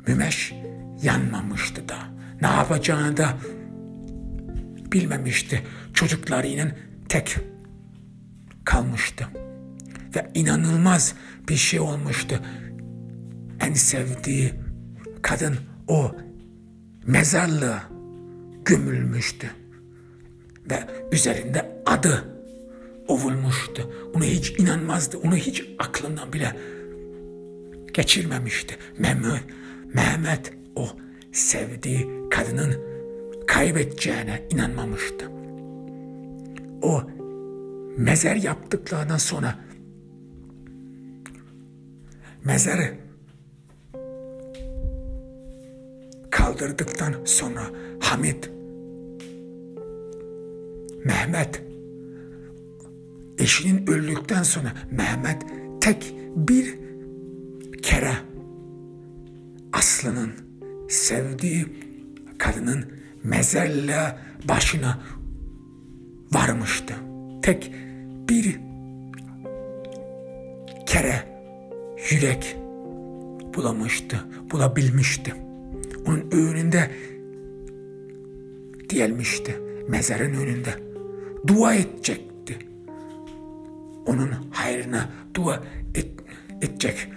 mümeş 0.06 0.54
yanmamıştı 1.02 1.88
da. 1.88 2.15
Ne 2.40 2.46
yapacağını 2.46 3.16
da 3.16 3.36
bilmemişti. 4.92 5.62
Çocuklarıyla 5.94 6.68
tek 7.08 7.36
kalmıştı. 8.64 9.28
Ve 10.16 10.30
inanılmaz 10.34 11.14
bir 11.48 11.56
şey 11.56 11.80
olmuştu. 11.80 12.40
En 13.60 13.72
sevdiği 13.72 14.52
kadın 15.22 15.56
o 15.88 16.16
mezarlığa 17.06 17.82
gömülmüştü. 18.64 19.50
Ve 20.70 20.78
üzerinde 21.12 21.82
adı 21.86 22.24
ovulmuştu. 23.08 23.92
Ona 24.14 24.24
hiç 24.24 24.50
inanmazdı. 24.50 25.18
Onu 25.18 25.36
hiç 25.36 25.64
aklından 25.78 26.32
bile 26.32 26.56
geçirmemişti. 27.94 28.76
Mehmet, 28.98 29.44
Mehmet 29.94 30.52
o 30.76 30.88
sevdiği 31.36 32.08
kadının 32.30 32.74
kaybedeceğine 33.46 34.42
inanmamıştı. 34.50 35.30
O 36.82 37.02
mezar 37.96 38.36
yaptıklarından 38.36 39.16
sonra 39.16 39.58
mezarı 42.44 42.94
kaldırdıktan 46.30 47.14
sonra 47.24 47.62
Hamid 48.00 48.44
Mehmet 51.04 51.62
eşinin 53.38 53.86
öldükten 53.86 54.42
sonra 54.42 54.72
Mehmet 54.90 55.42
tek 55.80 56.14
bir 56.36 56.78
kere 57.82 58.12
Aslı'nın 59.72 60.45
sevdiği 60.88 61.66
kadının 62.38 62.84
mezarlığa 63.24 64.18
başına 64.48 65.00
varmıştı. 66.32 66.94
Tek 67.42 67.72
bir 68.28 68.60
kere 70.86 71.22
yürek 72.10 72.56
bulamıştı, 73.54 74.24
bulabilmişti. 74.50 75.34
Onun 76.06 76.30
önünde 76.30 76.90
diyelmişti, 78.88 79.60
mezarın 79.88 80.34
önünde. 80.34 80.74
Dua 81.46 81.74
edecekti. 81.74 82.58
Onun 84.06 84.30
hayrına 84.50 85.08
dua 85.34 85.62
et, 85.94 86.10
edecek 86.62 87.08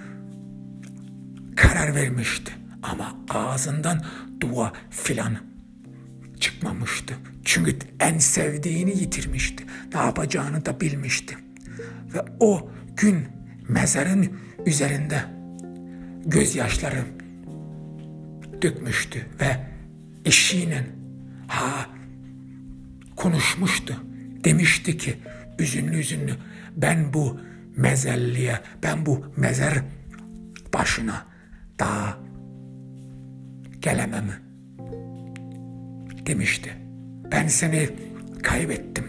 karar 1.56 1.96
vermişti. 1.96 2.59
Ama 2.84 3.16
ağzından 3.30 4.06
dua 4.40 4.74
filan 4.90 5.38
çıkmamıştı. 6.40 7.14
Çünkü 7.46 7.78
en 8.00 8.18
sevdiğini 8.18 8.98
yitirmişti. 8.98 9.64
Ne 9.94 10.00
yapacağını 10.00 10.66
da 10.66 10.82
bilmişti. 10.82 11.38
Ve 12.14 12.20
o 12.40 12.70
gün 12.98 13.28
mezarın 13.68 14.30
üzerinde 14.66 15.24
gözyaşları 16.26 17.06
dökmüştü 18.62 19.26
ve 19.42 19.68
eşiyle 20.26 20.88
ha 21.48 21.90
konuşmuştu. 23.16 24.04
Demişti 24.44 24.98
ki 24.98 25.18
üzünlü 25.60 25.98
üzünlü 25.98 26.36
ben 26.76 27.14
bu 27.14 27.40
mezelliye, 27.76 28.60
ben 28.84 29.06
bu 29.06 29.26
mezar 29.38 29.84
başına 30.74 31.26
daha 31.80 32.18
gelemem 33.80 34.34
demişti. 36.26 36.74
Ben 37.32 37.48
seni 37.48 37.90
kaybettim. 38.44 39.06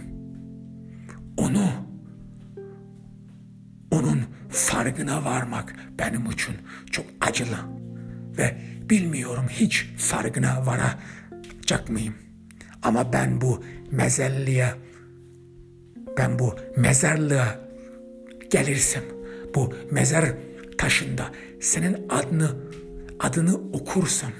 Onu 1.37 1.71
onun 3.91 4.21
farkına 4.49 5.25
varmak 5.25 5.75
benim 5.99 6.31
için 6.31 6.55
çok 6.91 7.07
acılı 7.21 7.59
ve 8.39 8.57
bilmiyorum 8.91 9.47
hiç 9.51 9.87
farkına 9.99 10.67
varacak 10.67 11.89
mıyım? 11.89 12.15
Ama 12.83 13.13
ben 13.13 13.41
bu 13.41 13.65
mezelliğe 13.91 14.75
ben 16.19 16.39
bu 16.39 16.57
mezarlığa 16.77 17.59
gelirsem 18.51 19.03
bu 19.55 19.75
mezar 19.91 20.25
taşında 20.79 21.31
senin 21.61 22.09
adını 22.09 22.51
adını 23.21 23.55
okursam 23.55 24.33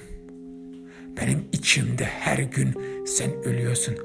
benim 1.17 1.45
içimde 1.51 2.05
her 2.05 2.39
gün 2.39 2.75
sen 3.05 3.43
ölüyorsun. 3.43 3.95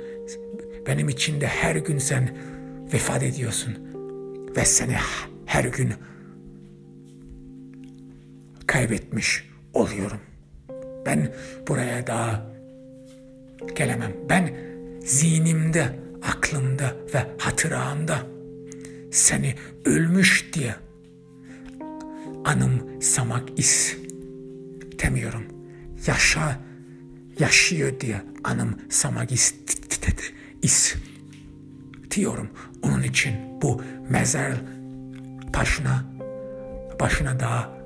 Benim 0.87 1.09
içimde 1.09 1.47
her 1.47 1.77
gün 1.77 1.99
sen 1.99 2.37
vefat 2.93 3.23
ediyorsun. 3.23 3.75
Ve 4.57 4.65
seni 4.65 4.97
her 5.47 5.65
gün 5.65 5.93
kaybetmiş 8.67 9.49
oluyorum. 9.75 10.21
Ben 11.07 11.35
buraya 11.69 12.07
daha 12.07 12.47
gelemem. 13.77 14.13
Ben 14.29 14.55
zihnimde, 15.01 15.89
aklımda 16.23 16.97
ve 17.15 17.27
hatıramda 17.39 18.27
seni 19.11 19.55
ölmüş 19.85 20.51
diye 20.53 20.75
anımsamak 22.45 23.49
istemiyorum. 23.57 25.43
Yaşa, 26.07 26.61
yaşıyor 27.39 28.01
diye 28.01 28.23
anımsamak 28.45 29.29
istiyorum. 30.63 32.49
Onun 32.83 33.03
için 33.03 33.35
bu 33.63 33.83
mezar 34.09 34.53
başına, 35.55 36.05
başına 37.01 37.41
daha 37.41 37.77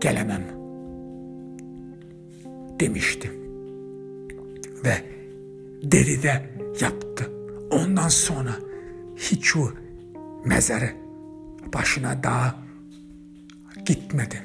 gelemem 0.00 0.42
demişti. 2.80 3.30
Ve 4.84 5.04
deride 5.82 6.50
yaptı. 6.80 7.30
Ondan 7.70 8.08
sonra 8.08 8.56
hiç 9.16 9.56
o 9.56 9.70
mezarı 10.44 10.90
başına 11.74 12.22
daha 12.22 12.54
gitmedi. 13.86 14.42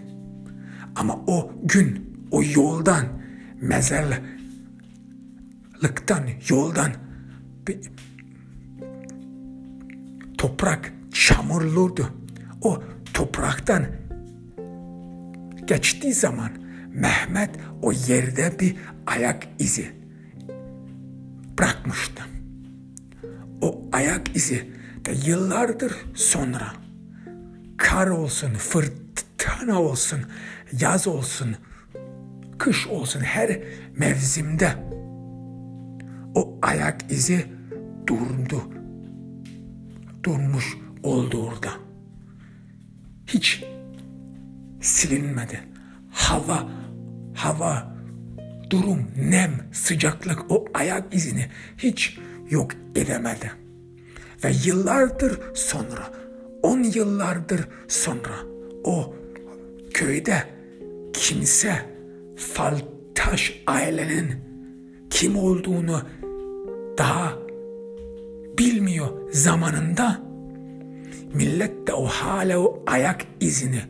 Ama 0.95 1.19
o 1.27 1.51
gün 1.63 2.17
o 2.31 2.43
yoldan 2.55 3.22
mezarlıktan 3.64 4.24
yoldan 6.49 6.91
toprak 10.38 10.93
çamurluydu. 11.11 12.09
O 12.61 12.84
topraktan 13.14 13.86
geçtiği 15.66 16.14
zaman 16.14 16.51
Mehmet 16.93 17.49
o 17.82 17.91
yerde 17.91 18.59
bir 18.59 18.76
ayak 19.07 19.47
izi 19.59 19.91
bırakmıştı. 21.57 22.24
O 23.61 23.89
ayak 23.91 24.36
izi 24.36 24.72
de 25.05 25.11
yıllardır 25.26 25.93
sonra 26.16 26.74
kar 27.78 28.07
olsun, 28.07 28.53
fırtına 28.53 29.82
olsun, 29.82 30.20
yaz 30.80 31.07
olsun, 31.07 31.55
kış 32.64 32.88
olsun 32.88 33.20
her 33.20 33.59
mevsimde 33.97 34.72
o 36.36 36.59
ayak 36.61 37.11
izi 37.11 37.45
durdu. 38.07 38.61
Durmuş 40.24 40.78
oldu 41.03 41.43
orada. 41.43 41.70
Hiç 43.28 43.64
silinmedi. 44.82 45.59
Hava, 46.11 46.70
hava, 47.36 47.95
durum, 48.70 49.07
nem, 49.18 49.51
sıcaklık 49.72 50.51
o 50.51 50.66
ayak 50.74 51.16
izini 51.16 51.49
hiç 51.78 52.18
yok 52.49 52.72
edemedi. 52.95 53.51
Ve 54.43 54.51
yıllardır 54.66 55.39
sonra, 55.55 56.14
on 56.61 56.84
yıllardır 56.84 57.68
sonra 57.88 58.36
o 58.84 59.16
köyde 59.93 60.43
kimse 61.14 61.92
Faltaş 62.51 63.63
ailenin 63.67 64.35
kim 65.09 65.37
olduğunu 65.37 66.01
daha 66.97 67.33
bilmiyor 68.57 69.31
zamanında. 69.31 70.21
Millet 71.33 71.87
de 71.87 71.93
o 71.93 72.05
hala 72.05 72.59
o 72.59 72.83
ayak 72.87 73.25
izini 73.39 73.81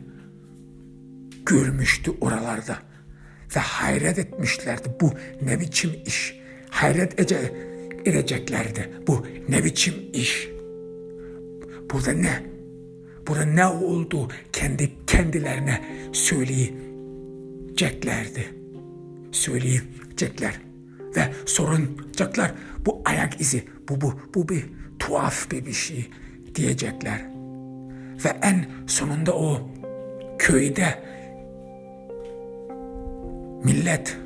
görmüştü 1.46 2.12
oralarda 2.20 2.78
ve 3.56 3.60
hayret 3.60 4.18
etmişlerdi. 4.18 4.88
Bu 5.00 5.12
ne 5.42 5.60
biçim 5.60 5.90
iş? 6.06 6.40
Hayret 6.70 7.20
ece, 7.20 7.52
edeceklerdi. 8.04 8.90
Bu 9.06 9.26
ne 9.48 9.64
biçim 9.64 9.94
iş? 10.12 10.48
Burada 11.90 12.12
ne? 12.12 12.42
Burada 13.26 13.44
ne 13.44 13.66
oldu? 13.66 14.28
Kendi 14.52 14.90
kendilerine 15.06 15.84
söyleyeceklerdi 17.74 18.54
söyleyecekler 19.32 20.60
ve 21.16 21.32
sorunacaklar 21.46 22.52
bu 22.86 23.02
ayak 23.04 23.40
izi 23.40 23.64
bu 23.88 24.00
bu 24.00 24.12
bu 24.34 24.48
bir 24.48 24.64
tuhaf 24.98 25.50
bir 25.50 25.66
bir 25.66 25.72
şey 25.72 26.10
diyecekler. 26.54 27.24
Ve 28.24 28.28
en 28.42 28.66
sonunda 28.86 29.32
o 29.36 29.70
köyde 30.38 31.02
millet 33.64 34.16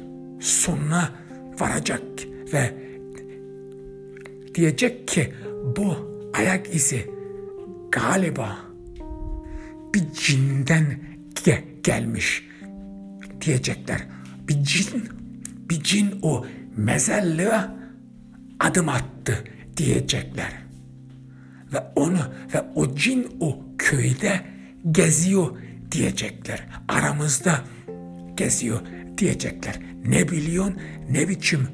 sonuna 0.41 1.13
varacak 1.61 2.03
ve 2.53 2.75
diyecek 4.55 5.09
ki 5.09 5.33
bu 5.77 5.97
ayak 6.35 6.75
izi 6.75 7.11
galiba 7.91 8.59
bir 9.95 10.13
cinden 10.13 10.87
ge 11.45 11.65
gelmiş 11.83 12.48
diyecekler. 13.41 14.07
Bir 14.49 14.62
cin, 14.62 15.09
bir 15.70 15.82
cin 15.82 16.18
o 16.22 16.47
mezarlığa 16.76 17.76
adım 18.61 18.89
attı 18.89 19.45
diyecekler. 19.76 20.53
Ve 21.72 21.78
onu 21.97 22.20
ve 22.55 22.61
o 22.74 22.95
cin 22.95 23.36
o 23.41 23.59
köyde 23.78 24.41
geziyor 24.91 25.57
diyecekler. 25.93 26.66
Aramızda 26.89 27.64
geziyor 28.34 28.80
diyecekler. 29.18 29.80
Ne 30.05 30.28
biliyorsun 30.28 30.76
ne 31.11 31.28
biçim 31.28 31.68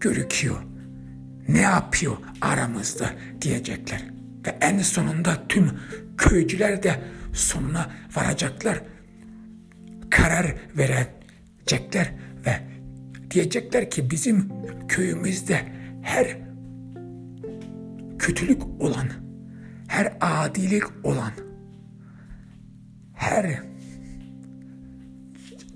görüküyor 0.00 0.70
ne 1.48 1.60
yapıyor 1.60 2.16
aramızda 2.40 3.10
diyecekler. 3.42 4.04
Ve 4.46 4.58
en 4.60 4.78
sonunda 4.78 5.42
tüm 5.48 5.70
köycüler 6.18 6.82
de 6.82 7.00
sonuna 7.32 7.90
varacaklar. 8.16 8.82
Karar 10.10 10.54
verecekler 10.76 12.12
ve 12.46 12.60
diyecekler 13.30 13.90
ki 13.90 14.10
bizim 14.10 14.48
köyümüzde 14.88 15.60
her 16.02 16.36
kötülük 18.18 18.62
olan, 18.80 19.08
her 19.88 20.12
adilik 20.20 20.84
olan, 21.04 21.32
her 23.14 23.62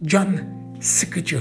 can 0.05 0.39
sıkıcı 0.81 1.41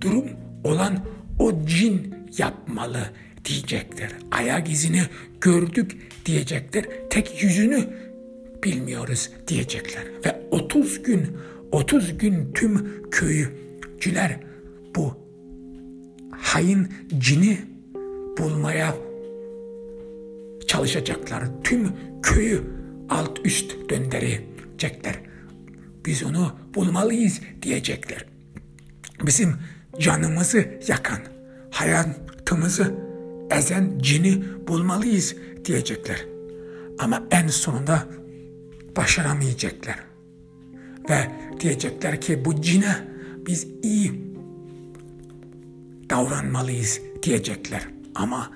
durum 0.00 0.24
olan 0.64 0.98
o 1.38 1.66
cin 1.66 2.14
yapmalı 2.38 3.10
diyecekler. 3.44 4.10
Ayak 4.30 4.70
izini 4.70 5.02
gördük 5.40 5.96
diyecekler. 6.26 6.84
Tek 7.10 7.42
yüzünü 7.42 7.88
bilmiyoruz 8.64 9.30
diyecekler. 9.48 10.04
Ve 10.26 10.42
30 10.50 11.02
gün 11.02 11.36
30 11.72 12.18
gün 12.18 12.52
tüm 12.52 13.02
köycüler 13.10 14.40
bu 14.96 15.14
hain 16.30 16.88
cini 17.18 17.58
bulmaya 18.38 18.94
çalışacaklar. 20.66 21.44
Tüm 21.64 21.92
köyü 22.22 22.62
alt 23.08 23.38
üst 23.44 23.90
döndürecekler. 23.90 25.20
Biz 26.06 26.22
onu 26.22 26.52
bulmalıyız 26.74 27.40
diyecekler. 27.62 28.24
Bizim 29.26 29.56
canımızı 29.98 30.68
yakan, 30.88 31.20
hayatımızı 31.70 32.94
ezen 33.50 33.98
cini 33.98 34.42
bulmalıyız 34.68 35.36
diyecekler. 35.64 36.26
Ama 36.98 37.22
en 37.30 37.48
sonunda 37.48 38.06
başaramayacaklar. 38.96 40.09
Ve 41.10 41.30
diyecekler 41.60 42.20
ki 42.20 42.44
bu 42.44 42.62
cine 42.62 42.96
biz 43.46 43.66
iyi 43.82 44.12
davranmalıyız 46.10 47.00
diyecekler. 47.22 47.88
Ama 48.14 48.50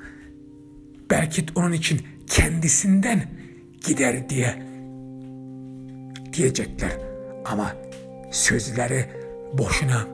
belki 1.11 1.47
onun 1.55 1.73
için 1.73 2.01
kendisinden 2.27 3.23
gider 3.87 4.29
diye 4.29 4.63
diyecekler. 6.33 6.93
Ama 7.45 7.77
sözleri 8.31 9.07
boşuna 9.59 10.07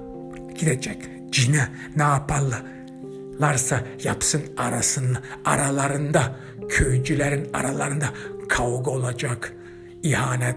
gidecek. 0.59 1.11
Cine 1.31 1.69
ne 1.97 2.03
yaparlarsa 2.03 3.85
yapsın 4.05 4.43
arasın 4.57 5.19
aralarında 5.45 6.37
köycülerin 6.69 7.53
aralarında 7.53 8.07
kavga 8.49 8.91
olacak, 8.91 9.55
ihanet 10.03 10.57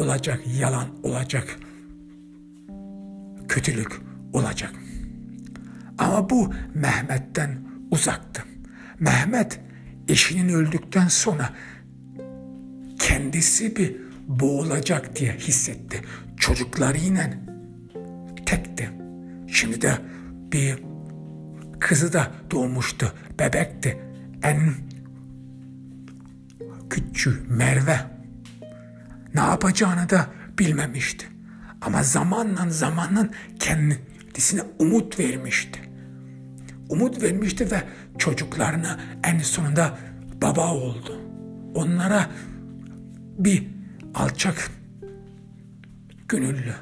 olacak, 0.00 0.40
yalan 0.58 0.86
olacak, 1.02 1.58
kötülük 3.48 4.00
olacak. 4.32 4.72
Ama 5.98 6.30
bu 6.30 6.52
Mehmet'ten 6.74 7.58
uzaktı. 7.90 8.44
Mehmet 8.98 9.60
eşinin 10.08 10.48
öldükten 10.48 11.08
sonra 11.08 11.50
kendisi 12.98 13.76
bir 13.76 13.96
boğulacak 14.28 15.16
diye 15.16 15.32
hissetti. 15.32 16.02
Çocuklarıyla 16.36 17.30
tekti. 18.46 18.90
Şimdi 19.48 19.82
de 19.82 19.92
bir 20.52 20.78
kızı 21.80 22.12
da 22.12 22.30
doğmuştu. 22.50 23.12
Bebekti. 23.38 23.98
En 24.42 24.74
küçük 26.90 27.50
Merve 27.50 28.19
ne 29.34 29.40
yapacağını 29.40 30.10
da 30.10 30.26
bilmemişti. 30.58 31.26
Ama 31.80 32.02
zamanla 32.02 32.70
zamanla 32.70 33.28
kendisine 33.58 34.62
umut 34.78 35.18
vermişti. 35.18 35.80
Umut 36.88 37.22
vermişti 37.22 37.70
ve 37.70 37.82
çocuklarına 38.18 39.00
en 39.24 39.38
sonunda 39.38 39.98
baba 40.42 40.74
oldu. 40.74 41.20
Onlara 41.74 42.30
bir 43.38 43.66
alçak 44.14 44.70
gönüllü, 46.28 46.74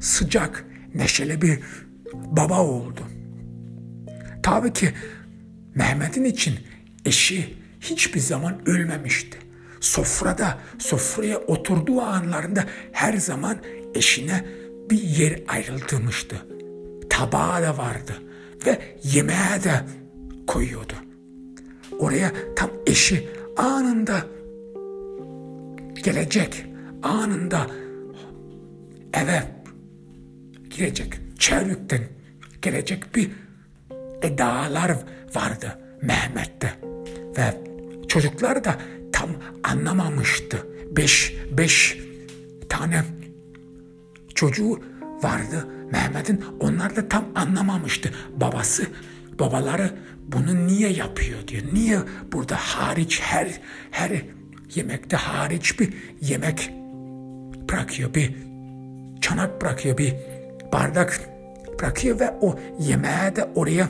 sıcak, 0.00 0.64
neşeli 0.94 1.42
bir 1.42 1.60
baba 2.14 2.60
oldu. 2.60 3.00
Tabii 4.42 4.72
ki 4.72 4.92
Mehmet'in 5.74 6.24
için 6.24 6.54
eşi 7.04 7.54
hiçbir 7.80 8.20
zaman 8.20 8.68
ölmemişti. 8.68 9.38
Sofrada, 9.82 10.58
sofraya 10.78 11.38
oturduğu 11.38 12.00
anlarında 12.00 12.64
her 12.92 13.14
zaman 13.14 13.56
eşine 13.94 14.44
bir 14.90 15.02
yer 15.02 15.40
ayrıltılmıştı. 15.48 16.36
Tabağı 17.10 17.62
da 17.62 17.78
vardı 17.78 18.22
ve 18.66 18.78
yemeğe 19.04 19.64
de 19.64 19.80
koyuyordu. 20.46 20.92
Oraya 21.98 22.32
tam 22.56 22.70
eşi 22.86 23.28
anında 23.56 24.26
gelecek, 26.04 26.66
anında 27.02 27.66
eve 29.14 29.42
girecek, 30.70 31.14
çevrükten 31.38 32.00
gelecek 32.62 33.14
bir 33.14 33.30
edalar 34.22 34.96
vardı 35.34 35.78
Mehmet'te. 36.02 36.74
Ve 37.38 37.54
çocuklar 38.08 38.64
da 38.64 38.76
tam 39.12 39.30
anlamamıştı. 39.64 40.66
Beş, 40.90 41.36
beş 41.50 41.98
tane 42.68 43.04
çocuğu 44.34 44.80
vardı 45.22 45.68
Mehmet'in. 45.92 46.44
Onlar 46.60 46.96
da 46.96 47.08
tam 47.08 47.24
anlamamıştı. 47.34 48.14
Babası, 48.36 48.86
babaları 49.38 49.90
bunu 50.28 50.66
niye 50.66 50.92
yapıyor 50.92 51.48
diyor. 51.48 51.62
Niye 51.72 51.98
burada 52.32 52.56
hariç 52.56 53.20
her 53.22 53.60
her 53.90 54.22
yemekte 54.74 55.16
hariç 55.16 55.80
bir 55.80 55.94
yemek 56.20 56.72
bırakıyor. 57.70 58.14
Bir 58.14 58.34
çanak 59.20 59.62
bırakıyor. 59.62 59.98
Bir 59.98 60.14
bardak 60.72 61.20
bırakıyor 61.80 62.20
ve 62.20 62.30
o 62.40 62.58
yemeği 62.80 63.36
de 63.36 63.48
oraya 63.54 63.88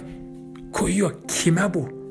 koyuyor. 0.72 1.12
Kime 1.28 1.74
bu? 1.74 2.01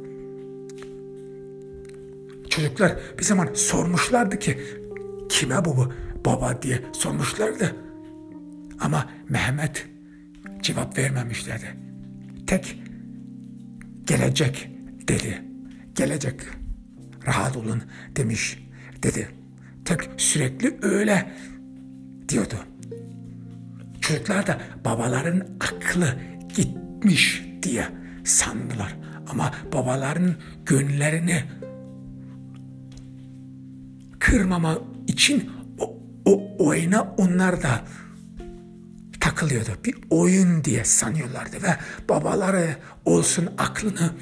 Çocuklar 2.51 2.95
bir 3.19 3.23
zaman 3.23 3.53
sormuşlardı 3.53 4.39
ki 4.39 4.59
kime 5.29 5.65
bu 5.65 5.93
baba 6.25 6.61
diye 6.61 6.81
sormuşlardı. 6.93 7.75
Ama 8.79 9.09
Mehmet 9.29 9.87
cevap 10.61 10.97
vermemişlerdi. 10.97 11.75
Tek 12.47 12.79
gelecek 14.05 14.69
dedi. 15.07 15.41
Gelecek. 15.95 16.41
Rahat 17.27 17.57
olun 17.57 17.83
demiş 18.15 18.67
dedi. 19.03 19.29
Tek 19.85 20.01
sürekli 20.17 20.77
öyle 20.81 21.31
diyordu. 22.29 22.55
Çocuklar 24.01 24.47
da 24.47 24.61
babaların 24.85 25.47
aklı 25.59 26.19
gitmiş 26.55 27.45
diye 27.63 27.87
sandılar. 28.23 28.97
Ama 29.29 29.51
babaların 29.73 30.35
gönüllerini 30.65 31.43
kırmama 34.21 34.77
için 35.07 35.51
o, 35.79 35.97
o 36.25 36.65
oyuna 36.65 37.01
onlar 37.17 37.63
da 37.63 37.81
takılıyordu. 39.19 39.69
Bir 39.85 39.95
oyun 40.09 40.63
diye 40.63 40.85
sanıyorlardı 40.85 41.63
ve 41.63 41.75
babaları 42.09 42.75
olsun 43.05 43.49
aklını 43.57 44.13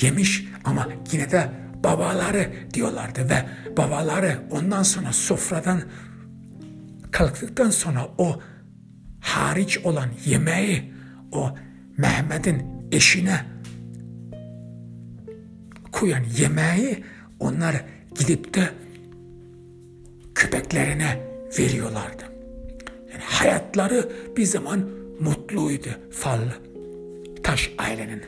yemiş 0.00 0.48
ama 0.64 0.88
yine 1.12 1.30
de 1.30 1.50
babaları 1.84 2.52
diyorlardı 2.74 3.30
ve 3.30 3.46
babaları 3.76 4.38
ondan 4.50 4.82
sonra 4.82 5.12
sofradan 5.12 5.82
kalktıktan 7.10 7.70
sonra 7.70 8.08
o 8.18 8.40
hariç 9.20 9.78
olan 9.78 10.08
yemeği 10.24 10.92
o 11.32 11.56
Mehmet'in 11.96 12.62
eşine 12.92 13.46
koyan 15.92 16.24
yemeği 16.38 17.04
onlar 17.40 17.84
gidip 18.18 18.54
de 18.54 18.81
köpeklerine 20.42 21.20
veriyorlardı. 21.58 22.22
Yani 23.12 23.22
hayatları 23.24 24.08
bir 24.36 24.44
zaman 24.44 24.88
mutluydu 25.20 25.88
Fallı 26.10 26.52
Taş 27.42 27.72
ailenin 27.78 28.22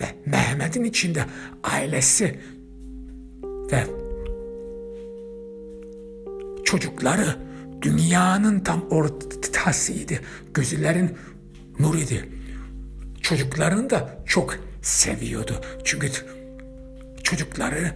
ve 0.00 0.04
Mehmet'in 0.26 0.84
içinde 0.84 1.24
ailesi 1.64 2.38
ve 3.72 3.84
çocukları 6.64 7.36
dünyanın 7.82 8.60
tam 8.60 8.88
ortasıydı. 8.90 10.14
Gözlerin 10.54 11.16
nur 11.78 11.94
idi. 11.94 12.28
Çocukların 13.22 13.90
da 13.90 14.22
çok 14.26 14.58
seviyordu. 14.82 15.60
Çünkü 15.84 16.08
çocukları 17.22 17.92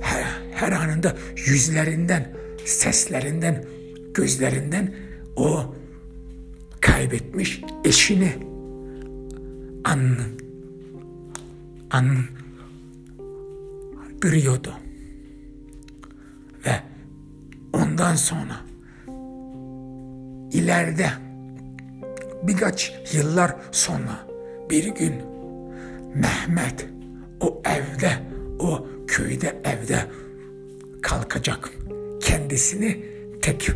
her, 0.00 0.24
her 0.54 0.72
anında 0.72 1.16
yüzlerinden, 1.36 2.47
seslerinden, 2.68 3.64
gözlerinden 4.14 4.94
o 5.36 5.74
kaybetmiş 6.80 7.62
eşini 7.84 8.32
an 9.84 10.16
an 11.90 12.24
görüyordu. 14.20 14.72
Ve 16.66 16.82
ondan 17.72 18.14
sonra 18.14 18.56
ileride 20.52 21.10
birkaç 22.42 22.92
yıllar 23.12 23.56
sonra 23.72 24.26
bir 24.70 24.84
gün 24.84 25.14
Mehmet 26.14 26.86
o 27.40 27.62
evde, 27.64 28.10
o 28.58 28.86
köyde 29.06 29.62
evde 29.64 30.06
kalkacak. 31.02 31.72
Kendisini 32.20 33.04
tek 33.42 33.70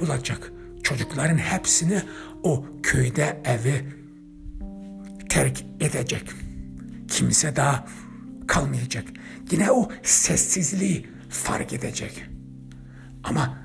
bulacak. 0.00 0.52
Çocukların 0.82 1.38
hepsini 1.38 2.02
o 2.42 2.66
köyde 2.82 3.42
evi 3.44 3.84
terk 5.28 5.64
edecek. 5.80 6.24
Kimse 7.08 7.56
daha 7.56 7.86
kalmayacak. 8.46 9.04
Yine 9.50 9.70
o 9.70 9.88
sessizliği 10.02 11.06
fark 11.28 11.72
edecek. 11.72 12.24
Ama 13.24 13.58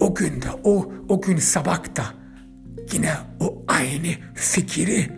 o 0.00 0.14
günde, 0.14 0.46
o, 0.64 0.92
o 1.08 1.22
gün 1.22 1.36
sabahta 1.36 2.14
yine 2.92 3.12
o 3.40 3.64
aynı 3.68 4.08
fikri 4.34 5.10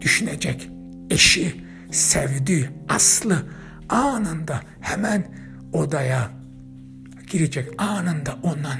düşünecek. 0.00 0.70
Eşi, 1.10 1.64
sevdiği 1.92 2.68
Aslı 2.88 3.46
anında 3.88 4.60
hemen 4.80 5.24
odaya 5.72 6.30
girecek. 7.26 7.68
Anında 7.78 8.38
ondan 8.42 8.78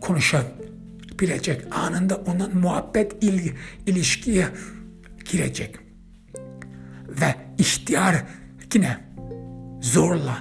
konuşabilecek. 0.00 1.76
Anında 1.76 2.16
ondan 2.16 2.56
muhabbet 2.56 3.22
il, 3.22 3.52
ilişkiye 3.86 4.48
girecek. 5.30 5.78
Ve 7.08 7.34
ihtiyar 7.58 8.24
yine 8.74 8.98
zorla 9.80 10.38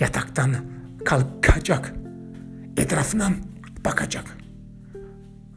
yataktan 0.00 0.56
kalkacak. 1.04 1.92
Etrafına 2.76 3.30
bakacak. 3.84 4.24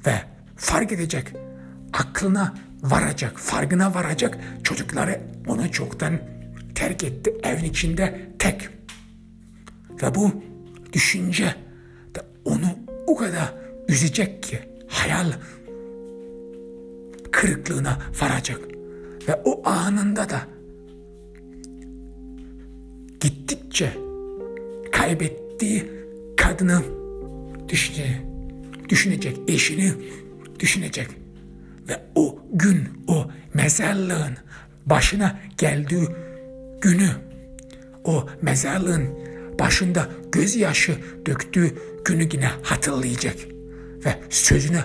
Ve 0.05 0.21
fark 0.55 0.91
edecek. 0.91 1.33
Aklına 1.93 2.53
varacak, 2.81 3.39
farkına 3.39 3.93
varacak. 3.93 4.37
Çocukları 4.63 5.21
onu 5.47 5.71
çoktan 5.71 6.19
terk 6.75 7.03
etti. 7.03 7.33
Evin 7.43 7.63
içinde 7.63 8.29
tek. 8.39 8.74
Ve 10.03 10.15
bu 10.15 10.31
düşünce 10.93 11.55
de 12.15 12.21
onu 12.45 12.67
o 13.07 13.15
kadar 13.15 13.53
üzecek 13.89 14.43
ki 14.43 14.59
hayal 14.87 15.33
kırıklığına 17.31 17.99
varacak. 18.21 18.59
Ve 19.27 19.41
o 19.45 19.69
anında 19.69 20.29
da 20.29 20.41
gittikçe 23.19 23.93
kaybettiği 24.91 25.91
kadını 26.37 26.81
düşünecek, 27.69 28.21
düşünecek, 28.89 29.37
eşini 29.47 29.93
düşünecek. 30.59 31.07
Ve 31.89 32.01
o 32.15 32.39
gün, 32.53 32.87
o 33.07 33.27
mezarlığın 33.53 34.37
başına 34.85 35.39
geldiği 35.57 36.07
günü, 36.81 37.09
o 38.03 38.27
mezarlığın 38.41 39.09
başında 39.59 40.09
gözyaşı 40.31 40.97
döktüğü 41.25 41.73
günü 42.05 42.29
yine 42.33 42.51
hatırlayacak. 42.63 43.35
Ve 44.05 44.15
sözünü 44.29 44.79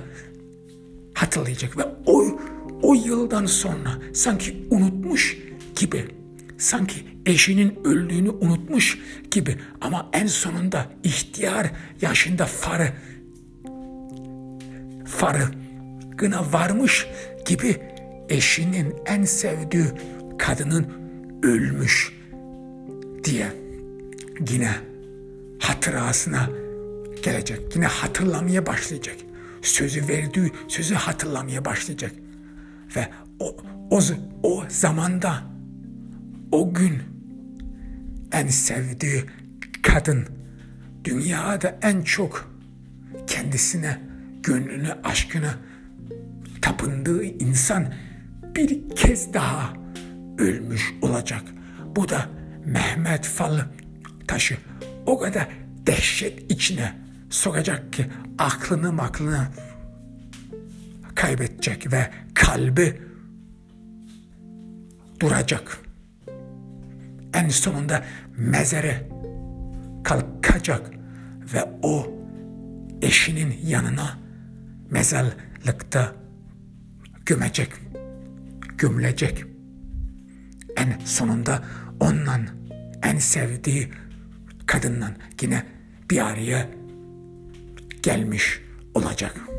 hatırlayacak. 1.15 1.79
Ve 1.79 1.83
o, 2.07 2.41
o 2.83 2.95
yıldan 2.95 3.47
sonra 3.47 3.99
sanki 4.13 4.67
unutmuş 4.71 5.39
gibi, 5.77 6.05
sanki 6.59 6.95
eşinin 7.27 7.79
öldüğünü 7.85 8.31
unutmuş 8.31 8.99
gibi 9.31 9.57
ama 9.81 10.11
en 10.13 10.27
sonunda 10.27 10.87
ihtiyar 11.05 11.71
yaşında 12.03 12.47
farı 12.47 12.93
farı 15.07 15.45
gına 16.17 16.53
varmış 16.53 17.07
gibi 17.47 17.77
eşinin 18.29 18.95
en 19.07 19.25
sevdiği 19.25 19.85
kadının 20.39 20.87
ölmüş 21.43 22.13
diye 23.25 23.47
yine 24.49 24.71
hatırasına 25.59 26.51
gelecek. 27.23 27.77
Yine 27.77 27.87
hatırlamaya 27.87 28.67
başlayacak. 28.67 29.17
Sözü 29.63 30.09
verdiği 30.09 30.53
sözü 30.69 30.95
hatırlamaya 30.95 31.65
başlayacak. 31.65 32.13
Ve 32.97 33.09
o, 33.39 33.57
o, 33.91 34.01
o 34.43 34.65
zamanda 34.69 35.43
o 36.53 36.75
gün 36.75 37.03
en 38.33 38.47
sevdiği 38.47 39.25
kadın 39.83 40.27
dünyada 41.05 41.79
en 41.83 42.03
çok 42.03 42.55
kendisine 43.27 44.01
gönlünü 44.43 44.93
aşkını 45.05 45.55
tapındığı 46.63 47.25
insan 47.25 47.95
bir 48.57 48.91
kez 48.97 49.35
daha 49.35 49.73
ölmüş 50.39 50.95
olacak. 51.03 51.43
Bu 51.97 52.09
da 52.09 52.29
Mehmet 52.65 53.25
Fal 53.27 53.59
taşı 54.31 54.57
o 55.07 55.19
kadar 55.19 55.49
dehşet 55.87 56.53
içine 56.53 56.95
sokacak 57.31 57.93
ki 57.93 58.07
aklını 58.39 58.93
maklını 58.93 59.47
kaybedecek 61.15 61.93
ve 61.93 62.11
kalbi 62.35 63.01
duracak. 65.21 65.79
En 67.35 67.49
sonunda 67.49 68.05
mezere 68.37 69.09
kalkacak 70.05 70.91
ve 71.55 71.65
o 71.83 72.15
eşinin 73.03 73.61
yanına 73.65 74.19
mezarlıkta 74.91 76.13
gömecek, 77.27 77.73
gömülecek. 78.79 79.45
En 80.77 80.99
sonunda 81.05 81.63
ondan 82.01 82.47
en 83.03 83.19
sevdiği 83.19 83.91
kadından 84.71 85.15
yine 85.43 85.63
bir 86.11 86.27
araya 86.27 86.69
gelmiş 88.03 88.63
olacak. 88.95 89.50